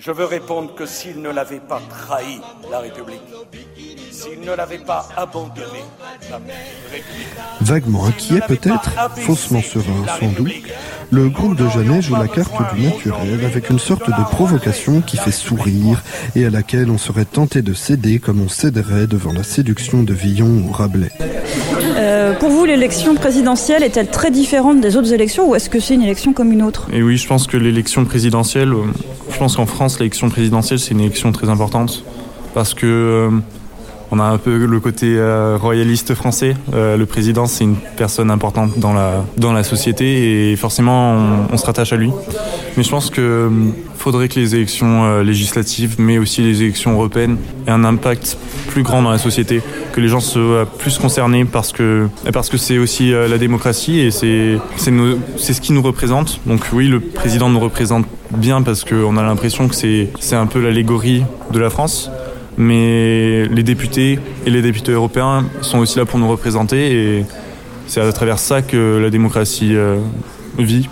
je 0.00 0.12
veux 0.12 0.24
répondre 0.24 0.74
que 0.74 0.86
s'ils 0.86 1.20
ne 1.20 1.28
l'avaient 1.28 1.60
pas 1.60 1.80
trahi, 1.90 2.40
la 2.70 2.80
République, 2.80 3.20
s'ils 4.10 4.40
ne 4.40 4.54
l'avaient 4.56 4.78
pas 4.78 5.06
abandonné, 5.14 5.84
la 6.30 6.36
République, 6.38 7.28
Vaguement 7.60 8.06
inquiet 8.06 8.40
peut-être, 8.48 8.90
faussement 9.16 9.60
serein 9.60 10.06
sans 10.18 10.32
doute, 10.32 10.52
le 11.10 11.28
groupe 11.28 11.56
de 11.56 11.68
Janet 11.68 12.02
joue 12.02 12.16
la 12.16 12.28
carte 12.28 12.74
du 12.74 12.82
naturel 12.82 13.44
avec 13.44 13.68
une 13.68 13.78
sorte 13.78 14.06
de 14.06 14.24
provocation 14.30 15.02
qui 15.02 15.18
fait 15.18 15.30
sourire 15.30 16.02
et 16.34 16.46
à 16.46 16.50
laquelle 16.50 16.90
on 16.90 16.98
serait 16.98 17.26
tenté 17.26 17.60
de 17.60 17.74
céder 17.74 18.20
comme 18.20 18.40
on 18.40 18.48
céderait 18.48 19.06
devant 19.06 19.32
la 19.32 19.42
séduction 19.42 20.02
de 20.02 20.14
Villon 20.14 20.64
ou 20.66 20.72
Rabelais. 20.72 21.10
Euh, 21.96 22.32
pour 22.34 22.48
vous, 22.48 22.64
l'élection 22.64 23.14
présidentielle 23.14 23.82
est-elle 23.82 24.08
très 24.08 24.30
différente 24.30 24.80
des 24.80 24.96
autres 24.96 25.12
élections 25.12 25.50
ou 25.50 25.54
est-ce 25.54 25.68
que 25.68 25.80
c'est 25.80 25.94
une 25.94 26.02
élection 26.02 26.32
comme 26.32 26.52
une 26.52 26.62
autre? 26.62 26.88
Et 26.92 27.02
oui, 27.02 27.16
je 27.16 27.26
pense 27.26 27.46
que 27.46 27.56
l'élection 27.56 28.04
présidentielle, 28.04 28.72
euh, 28.72 28.84
je 29.30 29.38
pense 29.38 29.56
qu'en 29.56 29.66
France, 29.66 29.89
l'élection 29.98 30.28
présidentielle, 30.30 30.78
c'est 30.78 30.92
une 30.92 31.00
élection 31.00 31.32
très 31.32 31.48
importante 31.48 32.04
parce 32.54 32.74
que 32.74 32.86
euh, 32.86 33.30
on 34.10 34.18
a 34.18 34.24
un 34.24 34.38
peu 34.38 34.66
le 34.66 34.80
côté 34.80 35.14
euh, 35.16 35.56
royaliste 35.60 36.14
français. 36.14 36.56
Euh, 36.74 36.96
le 36.96 37.06
président, 37.06 37.46
c'est 37.46 37.64
une 37.64 37.76
personne 37.96 38.30
importante 38.30 38.78
dans 38.78 38.92
la 38.92 39.24
dans 39.36 39.52
la 39.52 39.62
société 39.62 40.50
et 40.50 40.56
forcément, 40.56 41.16
on, 41.50 41.56
se 41.56 41.66
rattache 41.66 41.92
à 41.92 41.96
lui. 41.96 42.10
Mais 42.76 42.82
je 42.82 42.90
pense 42.90 43.10
que 43.10 43.20
euh, 43.20 43.50
faudrait 43.96 44.28
que 44.28 44.40
les 44.40 44.54
élections 44.54 45.20
législatives, 45.20 45.96
mais 45.98 46.18
aussi 46.18 46.42
les 46.42 46.62
élections 46.62 46.92
européennes, 46.92 47.36
aient 47.66 47.70
un 47.70 47.84
impact 47.84 48.38
plus 48.68 48.82
grand 48.82 49.02
dans 49.02 49.10
la 49.10 49.18
société, 49.18 49.62
que 49.92 50.00
les 50.00 50.08
gens 50.08 50.20
soient 50.20 50.66
plus 50.66 50.98
concernés 50.98 51.44
parce 51.44 51.72
que 51.72 52.08
parce 52.32 52.48
que 52.48 52.56
c'est 52.56 52.78
aussi 52.78 53.10
la 53.10 53.38
démocratie 53.38 54.00
et 54.00 54.10
c'est 54.10 54.58
ce 54.78 55.60
qui 55.60 55.72
nous 55.72 55.82
représente. 55.82 56.40
Donc 56.46 56.66
oui, 56.72 56.88
le 56.88 57.00
président 57.00 57.50
nous 57.50 57.60
représente 57.60 58.06
bien 58.30 58.62
parce 58.62 58.84
qu'on 58.84 59.16
a 59.16 59.22
l'impression 59.22 59.68
que 59.68 59.74
c'est 59.74 60.36
un 60.36 60.46
peu 60.46 60.60
l'allégorie 60.60 61.24
de 61.52 61.58
la 61.58 61.68
France. 61.68 62.10
Mais 62.60 63.46
les 63.46 63.62
députés 63.62 64.18
et 64.44 64.50
les 64.50 64.60
députés 64.60 64.92
européens 64.92 65.46
sont 65.62 65.78
aussi 65.78 65.98
là 65.98 66.04
pour 66.04 66.18
nous 66.18 66.28
représenter 66.28 66.92
et 66.92 67.24
c'est 67.86 68.02
à 68.02 68.12
travers 68.12 68.38
ça 68.38 68.60
que 68.60 68.98
la 68.98 69.08
démocratie 69.08 69.74
euh, 69.74 69.96
vit. 70.58 70.86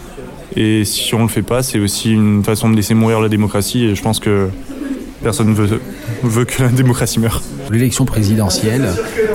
Et 0.56 0.86
si 0.86 1.14
on 1.14 1.20
le 1.20 1.28
fait 1.28 1.42
pas, 1.42 1.62
c'est 1.62 1.78
aussi 1.78 2.12
une 2.12 2.42
façon 2.42 2.70
de 2.70 2.74
laisser 2.74 2.94
mourir 2.94 3.20
la 3.20 3.28
démocratie 3.28 3.84
et 3.84 3.94
je 3.94 4.00
pense 4.00 4.18
que 4.18 4.48
personne 5.22 5.52
veut, 5.52 5.78
veut 6.22 6.46
que 6.46 6.62
la 6.62 6.70
démocratie 6.70 7.20
meure. 7.20 7.42
L'élection 7.70 8.06
présidentielle, 8.06 8.88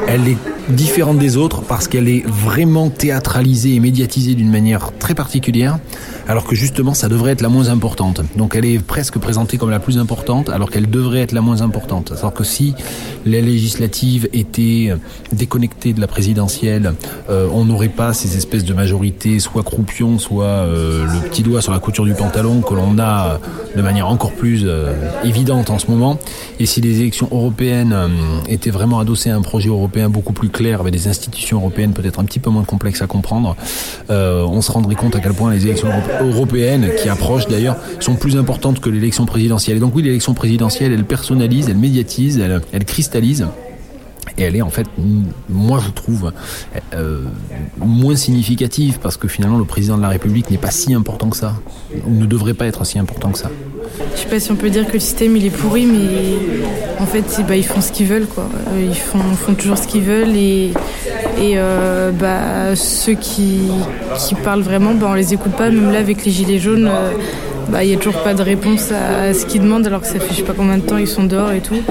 elle 0.08 0.28
est 0.28 0.38
différente 0.70 1.20
des 1.20 1.38
autres 1.38 1.62
parce 1.62 1.88
qu'elle 1.88 2.10
est 2.10 2.26
vraiment 2.26 2.90
théâtralisée 2.90 3.76
et 3.76 3.80
médiatisée 3.80 4.34
d'une 4.34 4.50
manière 4.50 4.92
très 4.98 5.14
particulière, 5.14 5.78
alors 6.28 6.46
que 6.46 6.56
justement 6.56 6.94
ça 6.94 7.10
devrait 7.10 7.32
être 7.32 7.42
la 7.42 7.50
moins 7.50 7.70
importante. 7.70 8.22
Donc 8.38 8.56
elle 8.56 8.66
est 8.66 8.80
presque 8.80 9.18
présentée 9.18 9.58
comme 9.58 9.70
la 9.70 9.80
plus 9.80 9.98
importante, 9.98 10.50
alors 10.50 10.70
qu'elle 10.70 10.90
devrait 10.90 11.22
être 11.22 11.32
la 11.32 11.42
moins 11.42 11.62
importante. 11.62 12.14
Alors 12.18 12.34
que 12.34 12.44
si 12.44 12.74
les 13.26 13.42
législatives 13.42 14.30
étaient 14.34 14.94
déconnectées 15.32 15.94
de 15.94 16.02
la 16.02 16.08
présidentielle, 16.08 16.94
euh, 17.30 17.48
on 17.54 17.66
n'aurait 17.66 17.90
pas 17.90 18.14
ces 18.14 18.38
espèces 18.38 18.66
de 18.66 18.74
majorités, 18.74 19.40
soit 19.40 19.64
croupion, 19.64 20.20
soit 20.20 20.46
euh, 20.46 21.06
le 21.06 21.30
petit 21.30 21.44
doigt 21.44 21.62
sur 21.62 21.72
la 21.72 21.80
couture 21.80 22.06
du 22.06 22.14
pantalon 22.14 22.62
que 22.62 22.74
l'on 22.74 23.00
a 23.00 23.40
de 23.76 23.82
manière 23.82 24.08
encore 24.08 24.32
plus 24.32 24.64
euh, 24.66 24.94
évidente 25.24 25.70
en 25.70 25.80
ce 25.80 25.90
moment. 25.90 26.20
Et 26.60 26.66
si 26.66 26.82
les 26.82 27.02
élections 27.02 27.28
européennes 27.32 27.94
euh, 27.94 28.08
étaient 28.48 28.70
vraiment 28.70 29.00
adossées 29.00 29.30
à 29.30 29.36
un 29.36 29.42
projet 29.42 29.70
européen 29.70 30.10
beaucoup 30.10 30.34
plus 30.34 30.50
clair, 30.50 30.80
avec 30.82 30.94
des 30.94 31.08
institutions 31.08 31.58
européennes 31.58 31.94
peut-être 31.94 32.20
un 32.20 32.26
petit 32.26 32.40
peu 32.40 32.50
moins 32.50 32.64
complexes 32.64 33.02
à 33.02 33.08
comprendre, 33.08 33.56
euh, 34.10 34.44
on 34.44 34.62
se 34.62 34.72
rendrait 34.72 34.96
compte 34.96 35.16
à 35.16 35.20
quel 35.20 35.34
point 35.34 35.52
les 35.52 35.66
élections 35.66 35.88
euro- 35.88 36.13
européennes, 36.22 36.90
qui 37.02 37.10
approchent 37.10 37.48
d'ailleurs, 37.48 37.78
sont 38.00 38.16
plus 38.16 38.38
importantes 38.38 38.80
que 38.80 38.90
l'élection 38.90 39.26
présidentielle. 39.26 39.78
Et 39.78 39.80
donc 39.80 39.96
oui, 39.96 40.04
l'élection 40.04 40.34
présidentielle, 40.34 40.92
elle 40.92 41.06
personnalise, 41.06 41.70
elle 41.70 41.78
médiatise, 41.78 42.40
elle, 42.40 42.62
elle 42.72 42.86
cristallise. 42.86 43.46
Et 44.38 44.44
elle 44.44 44.56
est 44.56 44.62
en 44.62 44.70
fait, 44.70 44.88
moi 45.50 45.80
je 45.86 45.92
trouve, 45.92 46.32
euh, 46.94 47.24
moins 47.78 48.16
significative 48.16 49.00
parce 49.02 49.18
que 49.18 49.28
finalement 49.28 49.58
le 49.58 49.66
président 49.66 49.98
de 49.98 50.02
la 50.02 50.10
République 50.10 50.50
n'est 50.50 50.58
pas 50.58 50.72
si 50.72 50.94
important 50.94 51.30
que 51.30 51.38
ça, 51.38 51.54
ne 52.08 52.26
devrait 52.26 52.54
pas 52.54 52.66
être 52.66 52.86
si 52.86 52.98
important 53.00 53.32
que 53.32 53.38
ça. 53.38 53.52
Je 54.16 54.22
sais 54.22 54.28
pas 54.28 54.40
si 54.40 54.52
on 54.52 54.56
peut 54.56 54.70
dire 54.70 54.88
que 54.88 54.94
le 54.94 55.00
système 55.00 55.36
il 55.38 55.46
est 55.46 55.56
pourri, 55.56 55.86
mais 55.86 57.00
en 57.00 57.06
fait 57.06 57.44
bah, 57.48 57.56
ils 57.56 57.66
font 57.66 57.82
ce 57.82 57.92
qu'ils 57.92 58.08
veulent 58.08 58.28
quoi. 58.28 58.46
Euh, 58.70 58.88
Ils 58.90 58.96
font, 58.96 59.54
toujours 59.54 59.78
ce 59.78 59.88
qu'ils 59.88 60.02
veulent 60.02 60.36
et, 60.36 60.74
euh, 61.42 62.12
bah, 62.12 62.76
ceux 62.76 63.14
qui, 63.14 63.60
parlent 64.44 64.62
vraiment, 64.62 64.94
bah, 64.94 65.08
on 65.10 65.14
les 65.14 65.34
écoute 65.34 65.54
pas. 65.54 65.70
Même 65.70 65.92
là 65.92 66.00
avec 66.00 66.26
les 66.26 66.32
gilets 66.32 66.60
jaunes, 66.60 66.90
bah, 67.70 67.84
il 67.84 67.90
y 67.90 67.94
a 67.94 67.98
toujours 67.98 68.22
pas 68.24 68.34
de 68.34 68.42
réponse 68.42 68.92
à, 68.92 69.34
ce 69.34 69.46
qu'ils 69.46 69.62
demandent 69.62 69.88
alors 69.88 70.02
que 70.02 70.08
ça 70.08 70.20
fait 70.20 70.32
je 70.32 70.38
sais 70.38 70.44
pas 70.44 70.54
combien 70.56 70.78
de 70.78 70.84
temps 70.84 70.98
ils 70.98 71.08
sont 71.08 71.24
dehors 71.24 71.52
et 71.52 71.62
tout. 71.62 71.82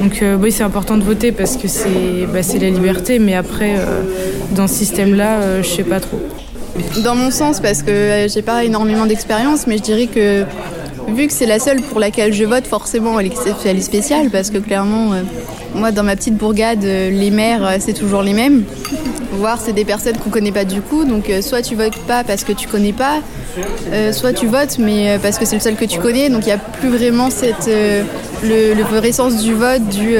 Donc 0.00 0.22
euh, 0.22 0.36
oui 0.40 0.52
c'est 0.52 0.64
important 0.64 0.96
de 0.96 1.04
voter 1.04 1.32
parce 1.32 1.56
que 1.56 1.68
c'est 1.68 2.26
bah, 2.32 2.40
la 2.60 2.70
liberté, 2.70 3.18
mais 3.18 3.34
après 3.34 3.76
euh, 3.78 4.02
dans 4.54 4.66
ce 4.66 4.74
système 4.74 5.14
là, 5.14 5.62
je 5.62 5.68
sais 5.68 5.84
pas 5.84 6.00
trop. 6.00 6.20
Dans 7.04 7.14
mon 7.14 7.30
sens, 7.30 7.60
parce 7.60 7.82
que 7.82 7.90
euh, 7.90 8.28
j'ai 8.28 8.42
pas 8.42 8.64
énormément 8.64 9.06
d'expérience, 9.06 9.66
mais 9.66 9.78
je 9.78 9.82
dirais 9.82 10.06
que 10.06 10.44
vu 11.08 11.26
que 11.26 11.32
c'est 11.32 11.46
la 11.46 11.58
seule 11.58 11.80
pour 11.80 12.00
laquelle 12.00 12.32
je 12.32 12.44
vote, 12.44 12.66
forcément 12.66 13.18
elle 13.18 13.26
est, 13.26 13.80
spéciale, 13.80 14.30
parce 14.30 14.50
que 14.50 14.58
clairement, 14.58 15.12
euh, 15.12 15.22
moi 15.74 15.92
dans 15.92 16.02
ma 16.02 16.16
petite 16.16 16.36
bourgade, 16.36 16.84
euh, 16.84 17.10
les 17.10 17.30
maires, 17.30 17.66
euh, 17.66 17.76
c'est 17.78 17.92
toujours 17.92 18.22
les 18.22 18.32
mêmes. 18.32 18.64
Voire 19.32 19.58
c'est 19.60 19.72
des 19.72 19.84
personnes 19.84 20.16
qu'on 20.18 20.30
connaît 20.30 20.52
pas 20.52 20.64
du 20.64 20.80
coup, 20.80 21.04
donc 21.04 21.30
soit 21.40 21.62
tu 21.62 21.74
votes 21.76 21.96
pas 22.06 22.24
parce 22.24 22.44
que 22.44 22.52
tu 22.52 22.66
connais 22.66 22.92
pas, 22.92 23.20
soit 24.12 24.32
tu 24.32 24.46
votes 24.46 24.78
mais 24.78 25.18
parce 25.22 25.38
que 25.38 25.44
c'est 25.46 25.54
le 25.54 25.62
seul 25.62 25.76
que 25.76 25.84
tu 25.84 26.00
connais, 26.00 26.28
donc 26.28 26.42
il 26.42 26.46
n'y 26.46 26.52
a 26.52 26.58
plus 26.58 26.88
vraiment 26.88 27.30
cette, 27.30 27.70
le, 28.42 28.74
le 28.74 28.82
vrai 28.82 29.12
sens 29.12 29.40
du 29.40 29.54
vote, 29.54 29.86
du 29.88 30.16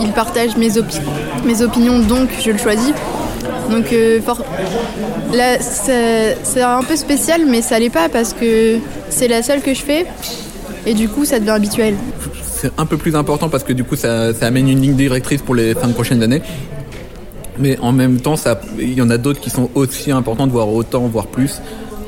il 0.00 0.10
partage 0.12 0.56
mes 0.56 0.78
opinions 0.78 1.98
donc 2.00 2.30
je 2.42 2.50
le 2.50 2.58
choisis. 2.58 2.94
Donc 3.70 3.92
euh, 3.92 4.20
là, 5.32 5.58
c'est 5.60 6.62
un 6.62 6.82
peu 6.82 6.96
spécial, 6.96 7.42
mais 7.46 7.62
ça 7.62 7.78
l'est 7.78 7.90
pas 7.90 8.08
parce 8.08 8.32
que 8.32 8.78
c'est 9.08 9.28
la 9.28 9.42
seule 9.42 9.60
que 9.60 9.74
je 9.74 9.82
fais 9.82 10.06
et 10.86 10.94
du 10.94 11.08
coup 11.08 11.24
ça 11.24 11.38
devient 11.38 11.50
habituel. 11.50 11.94
c'est 12.42 12.70
un 12.78 12.86
peu 12.86 12.96
plus 12.96 13.16
important 13.16 13.48
parce 13.48 13.64
que 13.64 13.72
du 13.72 13.84
coup 13.84 13.96
ça, 13.96 14.30
amène 14.42 14.68
une 14.68 14.80
ligne 14.80 14.94
directrice 14.94 15.42
pour 15.42 15.54
les 15.54 15.74
cinq 15.74 15.92
prochaines 15.94 16.22
années. 16.22 16.42
Mais 17.58 17.78
en 17.78 17.92
même 17.92 18.20
temps, 18.20 18.34
il 18.78 18.94
y 18.94 19.02
en 19.02 19.10
a 19.10 19.16
d'autres 19.16 19.40
qui 19.40 19.50
sont 19.50 19.70
aussi 19.74 20.10
importantes, 20.10 20.50
voire 20.50 20.68
autant, 20.68 21.06
voire 21.06 21.26
plus. 21.26 21.60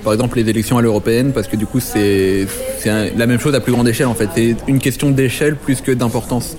Par 0.07 0.13
exemple, 0.13 0.39
les 0.39 0.49
élections 0.49 0.79
à 0.79 0.83
l'européenne, 0.83 1.33
parce 1.33 1.49
que 1.49 1.57
du 1.57 1.67
coup, 1.67 1.81
c'est 1.81 2.47
la 2.87 3.27
même 3.27 3.41
chose 3.41 3.57
à 3.57 3.61
plus 3.61 3.73
grande 3.73 3.89
échelle 3.89 4.07
en 4.07 4.15
fait. 4.15 4.29
C'est 4.37 4.55
une 4.69 4.79
question 4.79 5.11
d'échelle 5.11 5.57
plus 5.57 5.81
que 5.81 5.91
d'importance. 5.91 6.57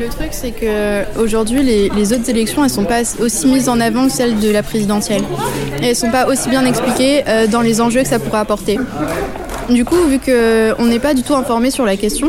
Le 0.00 0.08
truc 0.08 0.28
c'est 0.30 0.52
que 0.52 1.02
aujourd'hui 1.20 1.64
les, 1.64 1.88
les 1.88 2.12
autres 2.12 2.30
élections 2.30 2.62
elles 2.62 2.70
sont 2.70 2.84
pas 2.84 3.00
aussi 3.18 3.48
mises 3.48 3.68
en 3.68 3.80
avant 3.80 4.06
que 4.06 4.12
celles 4.12 4.38
de 4.38 4.50
la 4.50 4.62
présidentielle. 4.62 5.22
Et 5.82 5.86
elles 5.86 5.96
sont 5.96 6.12
pas 6.12 6.28
aussi 6.28 6.48
bien 6.48 6.64
expliquées 6.64 7.24
euh, 7.26 7.48
dans 7.48 7.60
les 7.60 7.80
enjeux 7.80 8.02
que 8.02 8.08
ça 8.08 8.20
pourrait 8.20 8.38
apporter. 8.38 8.78
Du 9.68 9.84
coup, 9.84 9.96
vu 10.08 10.20
qu'on 10.20 10.84
n'est 10.84 11.00
pas 11.00 11.14
du 11.14 11.24
tout 11.24 11.34
informé 11.34 11.72
sur 11.72 11.84
la 11.84 11.96
question, 11.96 12.28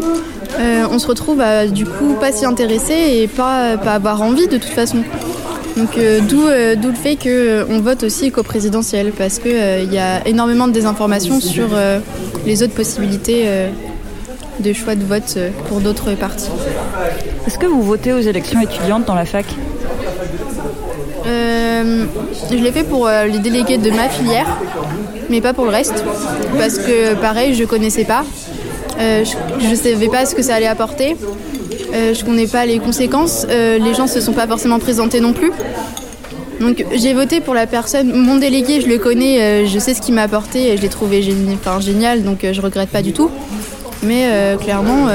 euh, 0.60 0.88
on 0.90 0.98
se 0.98 1.06
retrouve 1.06 1.40
à 1.40 1.68
du 1.68 1.86
coup 1.86 2.16
pas 2.20 2.32
s'y 2.32 2.46
intéresser 2.46 2.96
et 2.96 3.28
pas, 3.28 3.78
pas 3.78 3.94
avoir 3.94 4.24
envie 4.24 4.48
de 4.48 4.58
toute 4.58 4.74
façon. 4.74 5.04
Donc 5.78 5.98
euh, 5.98 6.22
d'où 6.22 6.48
euh, 6.48 6.76
d'où 6.76 6.88
le 6.90 6.96
fait 6.96 7.18
qu'on 7.18 7.80
vote 7.82 8.04
aussi 8.04 8.32
qu'au 8.32 8.44
présidentiel 8.44 9.12
parce 9.12 9.40
qu'il 9.40 9.52
il 9.52 9.94
y 9.94 9.98
a 9.98 10.26
énormément 10.26 10.68
de 10.68 10.74
désinformation 10.74 11.40
sur 11.42 11.68
euh, 11.74 12.00
les 12.46 12.64
autres 12.64 12.74
possibilités 12.74 13.44
euh, 13.46 13.70
de 14.60 14.72
choix 14.72 14.96
de 14.96 15.04
vote 15.04 15.34
euh, 15.36 15.50
pour 15.68 15.82
d'autres 15.82 16.14
partis. 16.14 16.50
Est-ce 17.46 17.58
que 17.60 17.66
vous 17.66 17.82
votez 17.82 18.14
aux 18.14 18.20
élections 18.20 18.62
étudiantes 18.62 19.06
dans 19.06 19.16
la 19.16 19.26
fac? 19.26 19.46
Euh, 21.28 22.06
je 22.52 22.56
l'ai 22.56 22.72
fait 22.72 22.84
pour 22.84 23.08
euh, 23.08 23.26
les 23.26 23.40
délégués 23.40 23.78
de 23.78 23.90
ma 23.90 24.08
filière, 24.10 24.48
mais 25.30 25.42
pas 25.42 25.54
pour 25.54 25.66
le 25.66 25.72
reste, 25.72 26.06
parce 26.58 26.78
que 26.78 27.16
pareil, 27.16 27.54
je 27.56 27.66
connaissais 27.66 28.06
pas. 28.06 28.24
Euh, 29.00 29.26
je, 29.26 29.68
je 29.68 29.76
savais 29.76 30.08
pas 30.08 30.26
ce 30.26 30.36
que 30.36 30.42
ça 30.42 30.56
allait 30.56 30.68
apporter. 30.68 31.18
Euh, 31.94 32.14
je 32.14 32.24
connais 32.26 32.48
pas 32.48 32.66
les 32.66 32.80
conséquences. 32.80 33.46
Euh, 33.50 33.78
les 33.78 33.94
gens 33.94 34.08
se 34.08 34.20
sont 34.22 34.34
pas 34.34 34.48
forcément 34.48 34.80
présentés 34.80 35.20
non 35.20 35.34
plus. 35.34 35.52
Donc 36.60 36.86
j'ai 36.96 37.14
voté 37.14 37.42
pour 37.42 37.54
la 37.54 37.68
personne, 37.68 38.14
mon 38.14 38.38
délégué, 38.38 38.80
je 38.82 38.88
le 38.88 38.98
connais, 38.98 39.42
euh, 39.42 39.66
je 39.68 39.78
sais 39.78 39.94
ce 39.94 40.02
qu'il 40.02 40.14
m'a 40.16 40.24
apporté, 40.24 40.78
je 40.78 40.82
l'ai 40.82 40.88
trouvé 40.90 41.22
géni- 41.22 41.54
enfin, 41.56 41.80
génial, 41.82 42.24
donc 42.24 42.46
je 42.50 42.62
regrette 42.62 42.90
pas 42.90 43.02
du 43.02 43.12
tout. 43.12 43.30
Mais 44.04 44.30
clairement, 44.62 45.08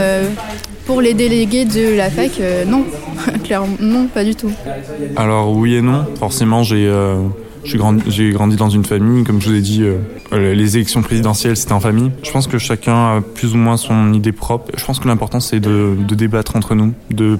pour 0.86 1.00
les 1.00 1.14
délégués 1.14 1.64
de 1.64 1.94
la 1.96 2.10
fac, 2.10 2.32
non, 2.66 2.84
clairement, 3.44 3.68
non, 3.80 4.06
pas 4.06 4.24
du 4.24 4.34
tout. 4.34 4.50
Alors 5.16 5.52
oui 5.56 5.76
et 5.76 5.80
non. 5.82 6.04
Forcément, 6.18 6.62
j'ai 6.62 6.90
j'ai 7.64 7.78
grandi, 7.78 8.56
dans 8.56 8.70
une 8.70 8.84
famille. 8.84 9.24
Comme 9.24 9.40
je 9.40 9.48
vous 9.48 9.54
ai 9.54 9.60
dit, 9.60 9.82
euh, 9.82 10.54
les 10.54 10.76
élections 10.76 11.02
présidentielles, 11.02 11.56
c'était 11.56 11.72
en 11.72 11.80
famille. 11.80 12.10
Je 12.22 12.30
pense 12.30 12.46
que 12.46 12.58
chacun 12.58 13.16
a 13.16 13.20
plus 13.20 13.54
ou 13.54 13.56
moins 13.56 13.76
son 13.76 14.12
idée 14.12 14.32
propre. 14.32 14.70
Je 14.76 14.84
pense 14.84 14.98
que 14.98 15.08
l'important, 15.08 15.40
c'est 15.40 15.60
de, 15.60 15.96
débattre 16.14 16.56
entre 16.56 16.74
nous, 16.74 16.94
de, 17.10 17.38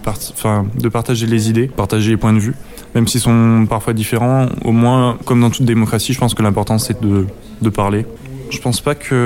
partager 0.88 1.26
les 1.26 1.50
idées, 1.50 1.66
partager 1.68 2.11
les 2.11 2.16
points 2.16 2.33
de 2.33 2.38
vue. 2.38 2.54
Même 2.94 3.06
s'ils 3.06 3.20
sont 3.20 3.66
parfois 3.68 3.92
différents, 3.92 4.46
au 4.64 4.72
moins, 4.72 5.16
comme 5.24 5.40
dans 5.40 5.50
toute 5.50 5.64
démocratie, 5.64 6.12
je 6.12 6.18
pense 6.18 6.35
que 6.35 6.42
l'important, 6.42 6.78
c'est 6.78 7.00
de, 7.02 7.26
parler. 7.70 8.04
Je 8.50 8.59
pense 8.59 8.80
pas 8.80 8.94
qu'il 8.94 9.16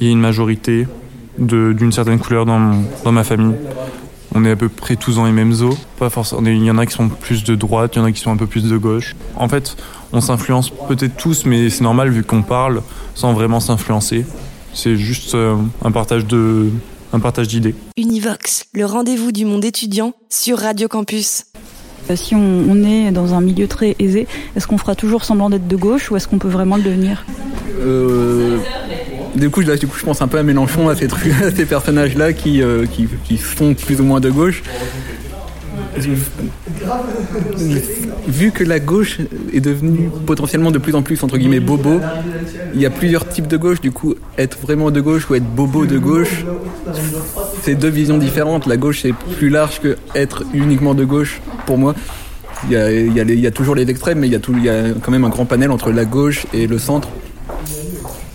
y 0.00 0.08
ait 0.08 0.12
une 0.12 0.20
majorité 0.20 0.86
d'une 1.38 1.92
certaine 1.92 2.18
couleur 2.18 2.44
dans 2.46 3.12
ma 3.12 3.24
famille. 3.24 3.54
On 4.34 4.44
est 4.44 4.50
à 4.50 4.56
peu 4.56 4.68
près 4.68 4.96
tous 4.96 5.16
dans 5.16 5.24
les 5.24 5.32
mêmes 5.32 5.54
eaux. 5.62 5.76
Pas 5.98 6.10
forcément. 6.10 6.42
Il 6.44 6.62
y 6.64 6.70
en 6.70 6.78
a 6.78 6.86
qui 6.86 6.92
sont 6.92 7.08
plus 7.08 7.44
de 7.44 7.54
droite, 7.54 7.92
il 7.94 7.98
y 7.98 8.02
en 8.02 8.04
a 8.04 8.12
qui 8.12 8.20
sont 8.20 8.30
un 8.30 8.36
peu 8.36 8.46
plus 8.46 8.64
de 8.64 8.76
gauche. 8.76 9.14
En 9.36 9.48
fait, 9.48 9.76
on 10.12 10.20
s'influence 10.20 10.70
peut-être 10.88 11.16
tous, 11.16 11.46
mais 11.46 11.70
c'est 11.70 11.84
normal 11.84 12.10
vu 12.10 12.22
qu'on 12.22 12.42
parle 12.42 12.82
sans 13.14 13.32
vraiment 13.32 13.60
s'influencer. 13.60 14.26
C'est 14.74 14.96
juste 14.96 15.34
euh, 15.34 15.54
un 15.84 15.90
partage 15.90 16.26
de, 16.26 16.68
un 17.12 17.20
partage 17.20 17.48
d'idées. 17.48 17.74
Univox, 17.96 18.66
le 18.74 18.84
rendez-vous 18.84 19.32
du 19.32 19.44
monde 19.46 19.64
étudiant 19.64 20.12
sur 20.28 20.58
Radio 20.58 20.86
Campus. 20.88 21.44
Euh, 22.10 22.16
Si 22.16 22.34
on, 22.34 22.64
on 22.68 22.84
est 22.84 23.10
dans 23.10 23.32
un 23.32 23.40
milieu 23.40 23.68
très 23.68 23.96
aisé, 23.98 24.26
est-ce 24.54 24.66
qu'on 24.66 24.78
fera 24.78 24.94
toujours 24.94 25.24
semblant 25.24 25.48
d'être 25.48 25.66
de 25.66 25.76
gauche 25.76 26.10
ou 26.10 26.16
est-ce 26.16 26.28
qu'on 26.28 26.38
peut 26.38 26.48
vraiment 26.48 26.76
le 26.76 26.82
devenir? 26.82 27.24
Euh, 27.80 28.58
du 29.36 29.50
coup, 29.50 29.60
là, 29.60 29.76
du 29.76 29.86
coup, 29.86 29.98
je 29.98 30.04
pense 30.04 30.22
un 30.22 30.28
peu 30.28 30.38
à 30.38 30.42
Mélenchon, 30.42 30.88
à 30.88 30.96
ces, 30.96 31.08
trucs- 31.08 31.32
à 31.42 31.50
ces 31.50 31.66
personnages-là 31.66 32.32
qui, 32.32 32.62
euh, 32.62 32.86
qui, 32.86 33.36
sont 33.36 33.74
plus 33.74 34.00
ou 34.00 34.04
moins 34.04 34.20
de 34.20 34.30
gauche. 34.30 34.62
Vu 38.28 38.50
que 38.50 38.64
la 38.64 38.80
gauche 38.80 39.18
est 39.52 39.60
devenue 39.60 40.10
potentiellement 40.26 40.70
de 40.70 40.78
plus 40.78 40.94
en 40.94 41.02
plus 41.02 41.22
entre 41.22 41.38
guillemets 41.38 41.60
bobo, 41.60 42.00
il 42.74 42.80
y 42.80 42.86
a 42.86 42.90
plusieurs 42.90 43.28
types 43.28 43.46
de 43.46 43.56
gauche. 43.56 43.80
Du 43.80 43.92
coup, 43.92 44.14
être 44.36 44.58
vraiment 44.58 44.90
de 44.90 45.00
gauche 45.00 45.28
ou 45.30 45.34
être 45.34 45.44
bobo 45.44 45.86
de 45.86 45.98
gauche, 45.98 46.44
c'est 47.62 47.74
deux 47.74 47.88
visions 47.88 48.18
différentes. 48.18 48.66
La 48.66 48.76
gauche 48.76 49.00
c'est 49.02 49.14
plus 49.38 49.48
large 49.48 49.80
que 49.80 49.96
être 50.14 50.44
uniquement 50.52 50.94
de 50.94 51.04
gauche 51.04 51.40
pour 51.66 51.78
moi. 51.78 51.94
Il 52.68 52.72
y 52.72 52.76
a, 52.76 52.90
il 52.90 53.40
y 53.40 53.46
a 53.46 53.50
toujours 53.50 53.74
les 53.74 53.88
extrêmes, 53.88 54.18
mais 54.18 54.28
il 54.28 54.32
y, 54.32 54.36
a 54.36 54.40
il 54.48 54.64
y 54.64 54.68
a 54.70 54.84
quand 55.02 55.12
même 55.12 55.24
un 55.24 55.28
grand 55.28 55.44
panel 55.44 55.70
entre 55.70 55.90
la 55.92 56.04
gauche 56.04 56.46
et 56.54 56.66
le 56.66 56.78
centre. 56.78 57.08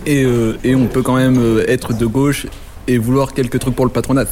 Et, 0.06 0.24
euh, 0.24 0.56
et 0.64 0.74
on 0.74 0.86
peut 0.86 1.02
quand 1.02 1.16
même 1.16 1.38
euh, 1.38 1.64
être 1.68 1.96
de 1.96 2.06
gauche 2.06 2.46
et 2.88 2.98
vouloir 2.98 3.32
quelques 3.32 3.58
trucs 3.58 3.76
pour 3.76 3.84
le 3.84 3.92
patronat. 3.92 4.24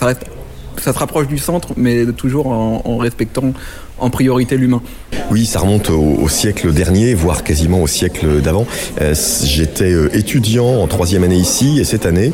Ça 0.79 0.93
se 0.93 0.99
rapproche 0.99 1.27
du 1.27 1.39
centre, 1.39 1.69
mais 1.77 2.07
toujours 2.07 2.49
en, 2.49 2.97
respectant 2.97 3.53
en 3.99 4.11
priorité 4.11 4.57
l'humain. 4.57 4.83
Oui, 5.31 5.45
ça 5.47 5.61
remonte 5.61 5.91
au, 5.91 6.29
siècle 6.29 6.73
dernier, 6.73 7.15
voire 7.15 7.45
quasiment 7.45 7.83
au 7.83 7.87
siècle 7.87 8.41
d'avant. 8.41 8.67
Euh, 9.01 9.15
J'étais 9.45 9.93
euh, 9.93 10.09
étudiant 10.17 10.67
en 10.67 10.87
troisième 10.87 11.23
année 11.23 11.37
ici, 11.37 11.79
et 11.79 11.85
cette 11.85 12.07
année, 12.07 12.33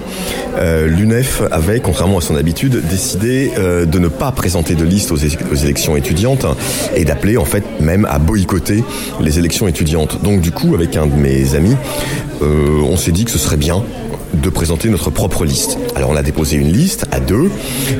euh, 0.58 0.86
l'UNEF 0.86 1.42
avait, 1.50 1.80
contrairement 1.80 2.18
à 2.18 2.20
son 2.20 2.36
habitude, 2.36 2.82
décidé 2.88 3.50
de 3.56 3.98
ne 3.98 4.08
pas 4.08 4.32
présenter 4.32 4.74
de 4.74 4.84
liste 4.84 5.10
aux, 5.12 5.16
aux 5.16 5.56
élections 5.56 5.96
étudiantes 5.96 6.46
et 6.94 7.04
d'appeler 7.04 7.36
en 7.36 7.44
fait 7.44 7.64
même 7.80 8.06
à 8.08 8.18
boycotter 8.18 8.84
les 9.20 9.38
élections 9.38 9.68
étudiantes. 9.68 10.22
Donc 10.22 10.40
du 10.40 10.52
coup, 10.52 10.74
avec 10.74 10.96
un 10.96 11.06
de 11.06 11.14
mes 11.14 11.54
amis, 11.54 11.76
on 12.40 12.96
s'est 12.96 13.12
dit 13.12 13.24
que 13.24 13.30
ce 13.30 13.38
serait 13.38 13.56
bien 13.56 13.82
de 14.42 14.50
présenter 14.50 14.88
notre 14.88 15.10
propre 15.10 15.44
liste. 15.44 15.78
Alors 15.94 16.10
on 16.10 16.16
a 16.16 16.22
déposé 16.22 16.56
une 16.56 16.72
liste 16.72 17.06
à 17.10 17.20
deux 17.20 17.50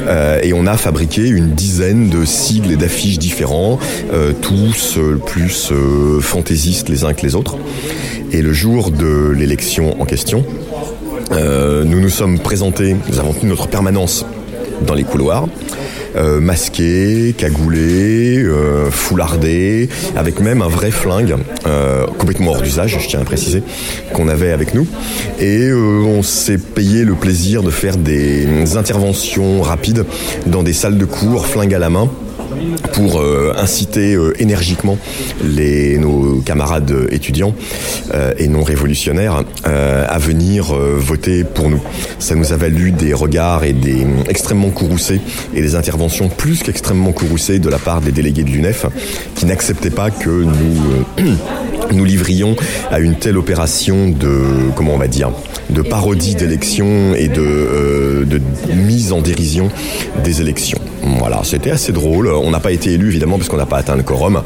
euh, 0.06 0.40
et 0.42 0.52
on 0.52 0.66
a 0.66 0.76
fabriqué 0.76 1.26
une 1.26 1.50
dizaine 1.50 2.08
de 2.08 2.24
sigles 2.24 2.72
et 2.72 2.76
d'affiches 2.76 3.18
différents, 3.18 3.78
euh, 4.12 4.32
tous 4.32 4.98
euh, 4.98 5.16
plus 5.24 5.72
fantaisistes 6.20 6.88
les 6.88 7.04
uns 7.04 7.14
que 7.14 7.22
les 7.22 7.34
autres. 7.34 7.56
Et 8.32 8.42
le 8.42 8.52
jour 8.52 8.90
de 8.90 9.30
l'élection 9.30 10.00
en 10.00 10.04
question, 10.04 10.44
nous 11.30 12.00
nous 12.00 12.08
sommes 12.08 12.38
présentés, 12.38 12.96
nous 13.08 13.18
avons 13.18 13.32
tenu 13.32 13.50
notre 13.50 13.68
permanence 13.68 14.24
dans 14.86 14.94
les 14.94 15.04
couloirs, 15.04 15.46
euh, 16.16 16.40
masqués, 16.40 17.34
cagoulés, 17.36 18.42
euh, 18.42 18.90
foulardés, 18.90 19.88
avec 20.16 20.40
même 20.40 20.62
un 20.62 20.68
vrai 20.68 20.90
flingue, 20.90 21.36
euh, 21.66 22.06
complètement 22.18 22.52
hors 22.52 22.62
d'usage, 22.62 22.98
je 23.00 23.08
tiens 23.08 23.20
à 23.20 23.24
préciser, 23.24 23.62
qu'on 24.12 24.28
avait 24.28 24.52
avec 24.52 24.74
nous. 24.74 24.86
Et 25.40 25.68
euh, 25.68 26.02
on 26.04 26.22
s'est 26.22 26.58
payé 26.58 27.04
le 27.04 27.14
plaisir 27.14 27.62
de 27.62 27.70
faire 27.70 27.96
des 27.96 28.76
interventions 28.76 29.62
rapides 29.62 30.04
dans 30.46 30.62
des 30.62 30.72
salles 30.72 30.98
de 30.98 31.04
cours, 31.04 31.46
flingue 31.46 31.74
à 31.74 31.78
la 31.78 31.90
main 31.90 32.10
pour 32.92 33.20
euh, 33.20 33.54
inciter 33.56 34.14
euh, 34.14 34.40
énergiquement 34.40 34.98
les, 35.44 35.98
nos 35.98 36.40
camarades 36.40 36.94
étudiants 37.10 37.54
euh, 38.14 38.32
et 38.38 38.48
non 38.48 38.62
révolutionnaires 38.62 39.44
euh, 39.66 40.04
à 40.08 40.18
venir 40.18 40.74
euh, 40.74 40.96
voter 40.98 41.44
pour 41.44 41.70
nous. 41.70 41.80
Ça 42.18 42.34
nous 42.34 42.52
a 42.52 42.56
valu 42.56 42.92
des 42.92 43.14
regards 43.14 43.64
et 43.64 43.72
des 43.72 44.02
euh, 44.04 44.24
extrêmement 44.28 44.70
courroucés 44.70 45.20
et 45.54 45.60
des 45.60 45.74
interventions 45.74 46.28
plus 46.28 46.62
qu'extrêmement 46.62 47.12
courroucées 47.12 47.58
de 47.58 47.68
la 47.68 47.78
part 47.78 48.00
des 48.00 48.12
délégués 48.12 48.44
de 48.44 48.50
l'UNEF 48.50 48.86
qui 49.34 49.46
n'acceptaient 49.46 49.90
pas 49.90 50.10
que 50.10 50.30
nous 50.30 50.76
euh, 51.18 51.34
nous 51.92 52.04
livrions 52.04 52.56
à 52.90 52.98
une 53.00 53.16
telle 53.16 53.36
opération 53.36 54.08
de 54.08 54.70
comment 54.74 54.94
on 54.94 54.98
va 54.98 55.08
dire 55.08 55.30
de 55.70 55.82
parodie 55.82 56.34
d'élections 56.36 57.14
et 57.14 57.28
de, 57.28 57.40
euh, 57.42 58.24
de 58.24 58.40
mise 58.72 59.12
en 59.12 59.20
dérision 59.20 59.68
des 60.22 60.40
élections. 60.40 60.78
Voilà, 61.18 61.40
c'était 61.44 61.70
assez 61.70 61.92
drôle. 61.92 62.28
On 62.28 62.50
n'a 62.50 62.60
pas 62.60 62.72
été 62.72 62.92
élu 62.92 63.08
évidemment 63.08 63.36
parce 63.36 63.48
qu'on 63.48 63.56
n'a 63.56 63.66
pas 63.66 63.78
atteint 63.78 63.96
le 63.96 64.02
quorum 64.02 64.42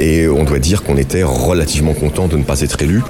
et 0.00 0.26
on 0.28 0.44
doit 0.44 0.58
dire 0.58 0.82
qu'on 0.82 0.96
était 0.96 1.22
relativement 1.22 1.94
content 1.94 2.26
de 2.28 2.36
ne 2.36 2.42
pas 2.42 2.60
être 2.60 2.80
élu. 2.82 3.02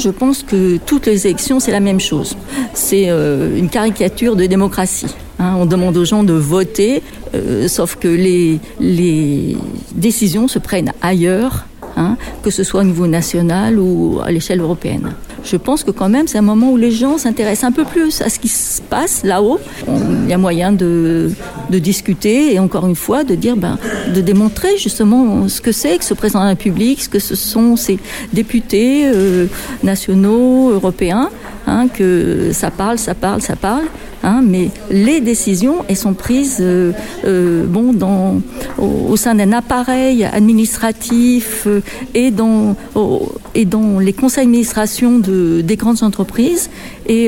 Je 0.00 0.08
pense 0.10 0.42
que 0.42 0.78
toutes 0.78 1.06
les 1.06 1.26
élections, 1.26 1.60
c'est 1.60 1.70
la 1.70 1.80
même 1.80 2.00
chose. 2.00 2.36
C'est 2.74 3.04
euh, 3.08 3.56
une 3.56 3.68
caricature 3.68 4.34
de 4.34 4.46
démocratie. 4.46 5.14
hein. 5.38 5.54
on 5.58 5.66
demande 5.66 5.96
aux 5.96 6.04
gens 6.04 6.24
de 6.24 6.32
voter, 6.32 7.02
euh, 7.34 7.68
sauf 7.68 7.96
que 7.96 8.08
les, 8.08 8.58
les 8.80 9.56
décisions 9.94 10.48
se 10.48 10.58
prennent 10.58 10.92
ailleurs, 11.02 11.66
hein, 11.96 12.16
que 12.42 12.50
ce 12.50 12.64
soit 12.64 12.80
au 12.80 12.84
niveau 12.84 13.06
national 13.06 13.78
ou 13.78 14.20
à 14.24 14.30
l'échelle 14.30 14.60
européenne. 14.60 15.12
Je 15.44 15.56
pense 15.56 15.82
que 15.82 15.90
quand 15.90 16.08
même, 16.08 16.28
c'est 16.28 16.38
un 16.38 16.42
moment 16.42 16.70
où 16.70 16.76
les 16.76 16.90
gens 16.92 17.18
s'intéressent 17.18 17.64
un 17.64 17.72
peu 17.72 17.84
plus 17.84 18.22
à 18.22 18.28
ce 18.28 18.38
qui 18.38 18.48
se 18.48 18.80
passe 18.80 19.24
là-haut. 19.24 19.58
Il 19.88 20.30
y 20.30 20.32
a 20.32 20.38
moyen 20.38 20.72
de, 20.72 21.30
de 21.70 21.78
discuter 21.78 22.54
et 22.54 22.58
encore 22.58 22.86
une 22.86 22.94
fois 22.94 23.24
de 23.24 23.34
dire, 23.34 23.56
ben, 23.56 23.78
de 24.14 24.20
démontrer 24.20 24.76
justement 24.78 25.48
ce 25.48 25.60
que 25.60 25.72
c'est 25.72 25.98
que 25.98 26.04
ce 26.04 26.14
président 26.14 26.40
de 26.40 26.44
la 26.44 26.50
République, 26.50 27.02
ce 27.02 27.08
que 27.08 27.18
ce 27.18 27.34
sont 27.34 27.76
ces 27.76 27.98
députés 28.32 29.04
euh, 29.06 29.46
nationaux, 29.82 30.70
européens, 30.70 31.28
hein, 31.66 31.88
que 31.88 32.50
ça 32.52 32.70
parle, 32.70 32.98
ça 32.98 33.14
parle, 33.14 33.40
ça 33.42 33.56
parle. 33.56 33.84
Hein, 34.24 34.40
mais 34.44 34.70
les 34.90 35.20
décisions, 35.20 35.84
elles 35.88 35.96
sont 35.96 36.14
prises 36.14 36.58
euh, 36.60 36.92
euh, 37.24 37.64
bon, 37.66 37.92
dans, 37.92 38.40
au, 38.78 39.16
sein 39.16 39.34
d'un 39.34 39.52
appareil 39.52 40.24
administratif 40.24 41.64
euh, 41.66 41.80
et, 42.14 42.30
dans, 42.30 42.76
au- 42.94 43.32
et 43.56 43.64
dans 43.64 43.98
les 43.98 44.12
conseils 44.12 44.44
d'administration 44.44 45.18
de, 45.18 45.60
des 45.62 45.76
grandes 45.76 46.02
entreprises. 46.04 46.70
Et, 47.06 47.26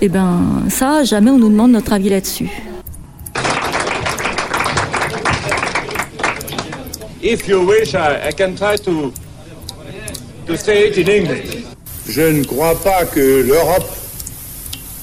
et 0.00 0.08
ben, 0.08 0.40
ça, 0.68 1.04
jamais 1.04 1.30
on 1.30 1.38
nous 1.38 1.48
demande 1.48 1.70
notre 1.72 1.92
avis 1.92 2.08
là-dessus. 2.08 2.48
If 7.22 7.48
you 7.48 7.60
wish, 7.66 7.94
I 7.94 8.32
can 8.36 8.54
try 8.54 8.76
to 8.84 9.12
to 10.46 10.56
say 10.56 10.88
it 10.88 10.96
in 10.98 11.08
English. 11.12 11.57
Je 12.08 12.22
ne 12.22 12.42
crois 12.42 12.74
pas 12.80 13.04
que 13.04 13.42
l'Europe 13.46 13.94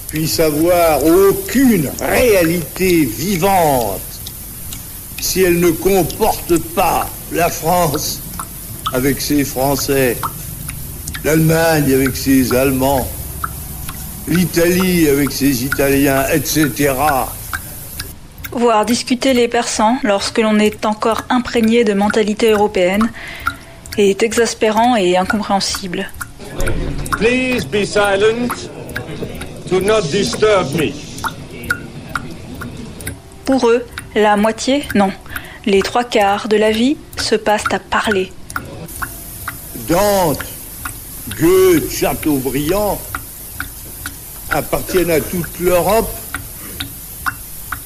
puisse 0.08 0.40
avoir 0.40 1.06
aucune 1.06 1.92
réalité 2.02 3.06
vivante 3.06 4.02
si 5.20 5.44
elle 5.44 5.60
ne 5.60 5.70
comporte 5.70 6.58
pas 6.58 7.08
la 7.32 7.50
France 7.50 8.22
avec 8.92 9.22
ses 9.22 9.44
Français, 9.44 10.18
l'Allemagne 11.24 11.94
avec 11.94 12.16
ses 12.16 12.56
Allemands, 12.56 13.08
l'Italie 14.28 15.08
avec 15.08 15.32
ses 15.32 15.64
Italiens, 15.64 16.26
etc. 16.34 16.94
Voir 18.52 18.84
discuter 18.86 19.34
les 19.34 19.48
persans 19.48 19.98
lorsque 20.04 20.40
l'on 20.40 20.58
est 20.58 20.86
encore 20.86 21.22
imprégné 21.30 21.84
de 21.84 21.94
mentalité 21.94 22.50
européenne 22.50 23.12
est 23.98 24.24
exaspérant 24.24 24.96
et 24.96 25.18
incompréhensible. 25.18 26.10
Please 27.18 27.66
be 27.66 27.86
silent. 27.86 28.70
Do 29.70 29.80
not 29.80 30.02
disturb 30.12 30.74
me. 30.76 30.94
Pour 33.46 33.68
eux, 33.70 33.86
La 34.16 34.38
moitié, 34.38 34.86
non. 34.96 35.12
Les 35.66 35.82
trois 35.82 36.06
quarts 36.06 36.48
de 36.48 36.56
la 36.56 36.72
vie 36.72 36.96
se 37.18 37.36
passent 37.36 37.72
à 37.72 37.80
parler. 37.80 38.32
Dante, 39.90 40.40
Goethe, 41.38 41.92
Chateaubriand 41.92 42.98
appartiennent 44.52 45.12
à 45.12 45.20
toute 45.20 45.60
l'Europe 45.60 46.10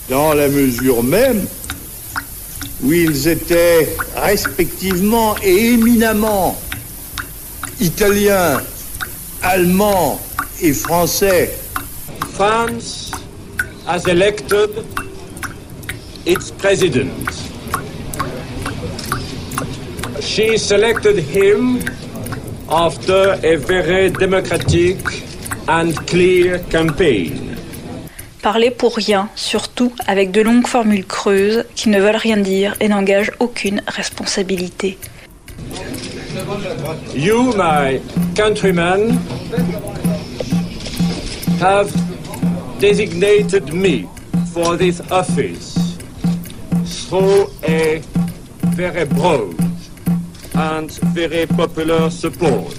dans 0.07 0.33
la 0.33 0.47
mesure 0.49 1.01
même 1.03 1.47
où 2.83 2.93
ils 2.93 3.27
étaient 3.27 3.95
respectivement 4.15 5.35
et 5.41 5.73
éminemment 5.73 6.59
italiens, 7.79 8.61
allemands 9.43 10.19
et 10.61 10.73
français. 10.73 11.49
France 12.33 13.11
has 13.87 14.07
elected 14.07 14.69
its 16.25 16.51
president. 16.51 17.11
She 20.21 20.57
selected 20.57 21.17
him 21.17 21.79
after 22.69 23.39
a 23.43 23.55
very 23.55 24.11
democratic 24.11 24.97
and 25.67 25.93
clear 26.07 26.59
campaign. 26.69 27.55
Parler 28.41 28.71
pour 28.71 28.95
rien, 28.95 29.29
surtout 29.35 29.91
avec 30.07 30.31
de 30.31 30.41
longues 30.41 30.67
formules 30.67 31.05
creuses 31.05 31.65
qui 31.75 31.89
ne 31.89 31.99
veulent 31.99 32.15
rien 32.15 32.37
dire 32.37 32.75
et 32.79 32.87
n'engagent 32.87 33.31
aucune 33.39 33.81
responsabilité. 33.87 34.97
You, 37.13 37.53
my 37.55 38.01
countrymen, 38.35 39.19
have 41.59 41.91
designated 42.79 43.71
me 43.71 44.09
for 44.51 44.75
this 44.75 44.99
office 45.11 45.97
through 47.07 47.49
a 47.67 48.01
very 48.73 49.05
broad 49.05 49.55
and 50.55 50.91
very 51.13 51.45
popular 51.45 52.09
support. 52.09 52.73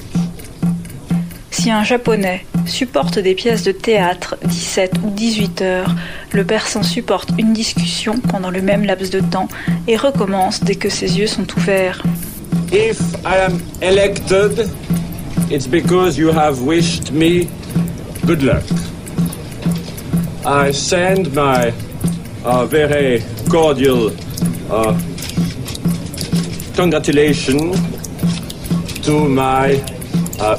Si 1.52 1.70
un 1.70 1.85
japonais 1.85 2.44
supporte 2.66 3.20
des 3.20 3.35
pièces 3.37 3.62
de 3.62 3.72
théâtre 3.72 4.37
17 4.46 4.94
ou 5.04 5.11
18 5.11 5.62
heures, 5.62 5.94
le 6.33 6.44
persan 6.44 6.83
supporte 6.83 7.30
une 7.38 7.52
discussion 7.52 8.18
pendant 8.18 8.50
le 8.50 8.62
même 8.62 8.85
laps 8.85 9.11
de 9.11 9.20
temps 9.20 9.48
et 9.87 9.96
recommence 9.96 10.64
dès 10.64 10.74
que 10.74 10.88
ses 10.88 11.18
yeux 11.18 11.28
sont 11.28 11.46
ouverts. 11.56 12.02
If 12.72 13.26
I 13.26 13.38
am 13.38 13.61
elected, 13.83 14.70
it's 15.50 15.66
because 15.66 16.16
you 16.16 16.28
have 16.28 16.62
wished 16.62 17.11
me 17.11 17.48
good 18.26 18.44
luck. 18.44 18.62
I 20.46 20.70
send 20.70 21.35
my 21.35 21.74
uh, 22.44 22.66
very 22.66 23.24
cordial 23.50 24.12
uh, 24.70 24.96
congratulations 26.76 27.74
to 29.04 29.28
my 29.28 29.74
uh, 30.38 30.56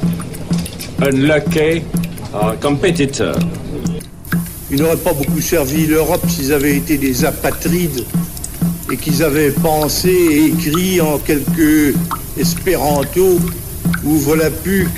unlucky 0.99 1.85
uh, 2.33 2.57
competitor. 2.59 3.33
Ils 4.69 4.81
n'auraient 4.81 4.97
pas 4.97 5.13
beaucoup 5.13 5.39
servi 5.39 5.87
l'Europe 5.87 6.27
s'ils 6.27 6.51
avaient 6.51 6.75
été 6.75 6.97
des 6.97 7.23
apatrides 7.23 8.05
et 8.91 8.97
qu'ils 8.97 9.23
avaient 9.23 9.51
pensé 9.51 10.09
et 10.09 10.45
écrit 10.47 11.01
en 11.01 11.17
quelques 11.17 11.95
espéranto 12.37 13.39
ou 14.03 14.17
volapuc 14.17 14.89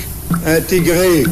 intégrés. 0.46 1.26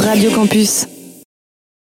Radio 0.00 0.30
Campus. 0.30 0.97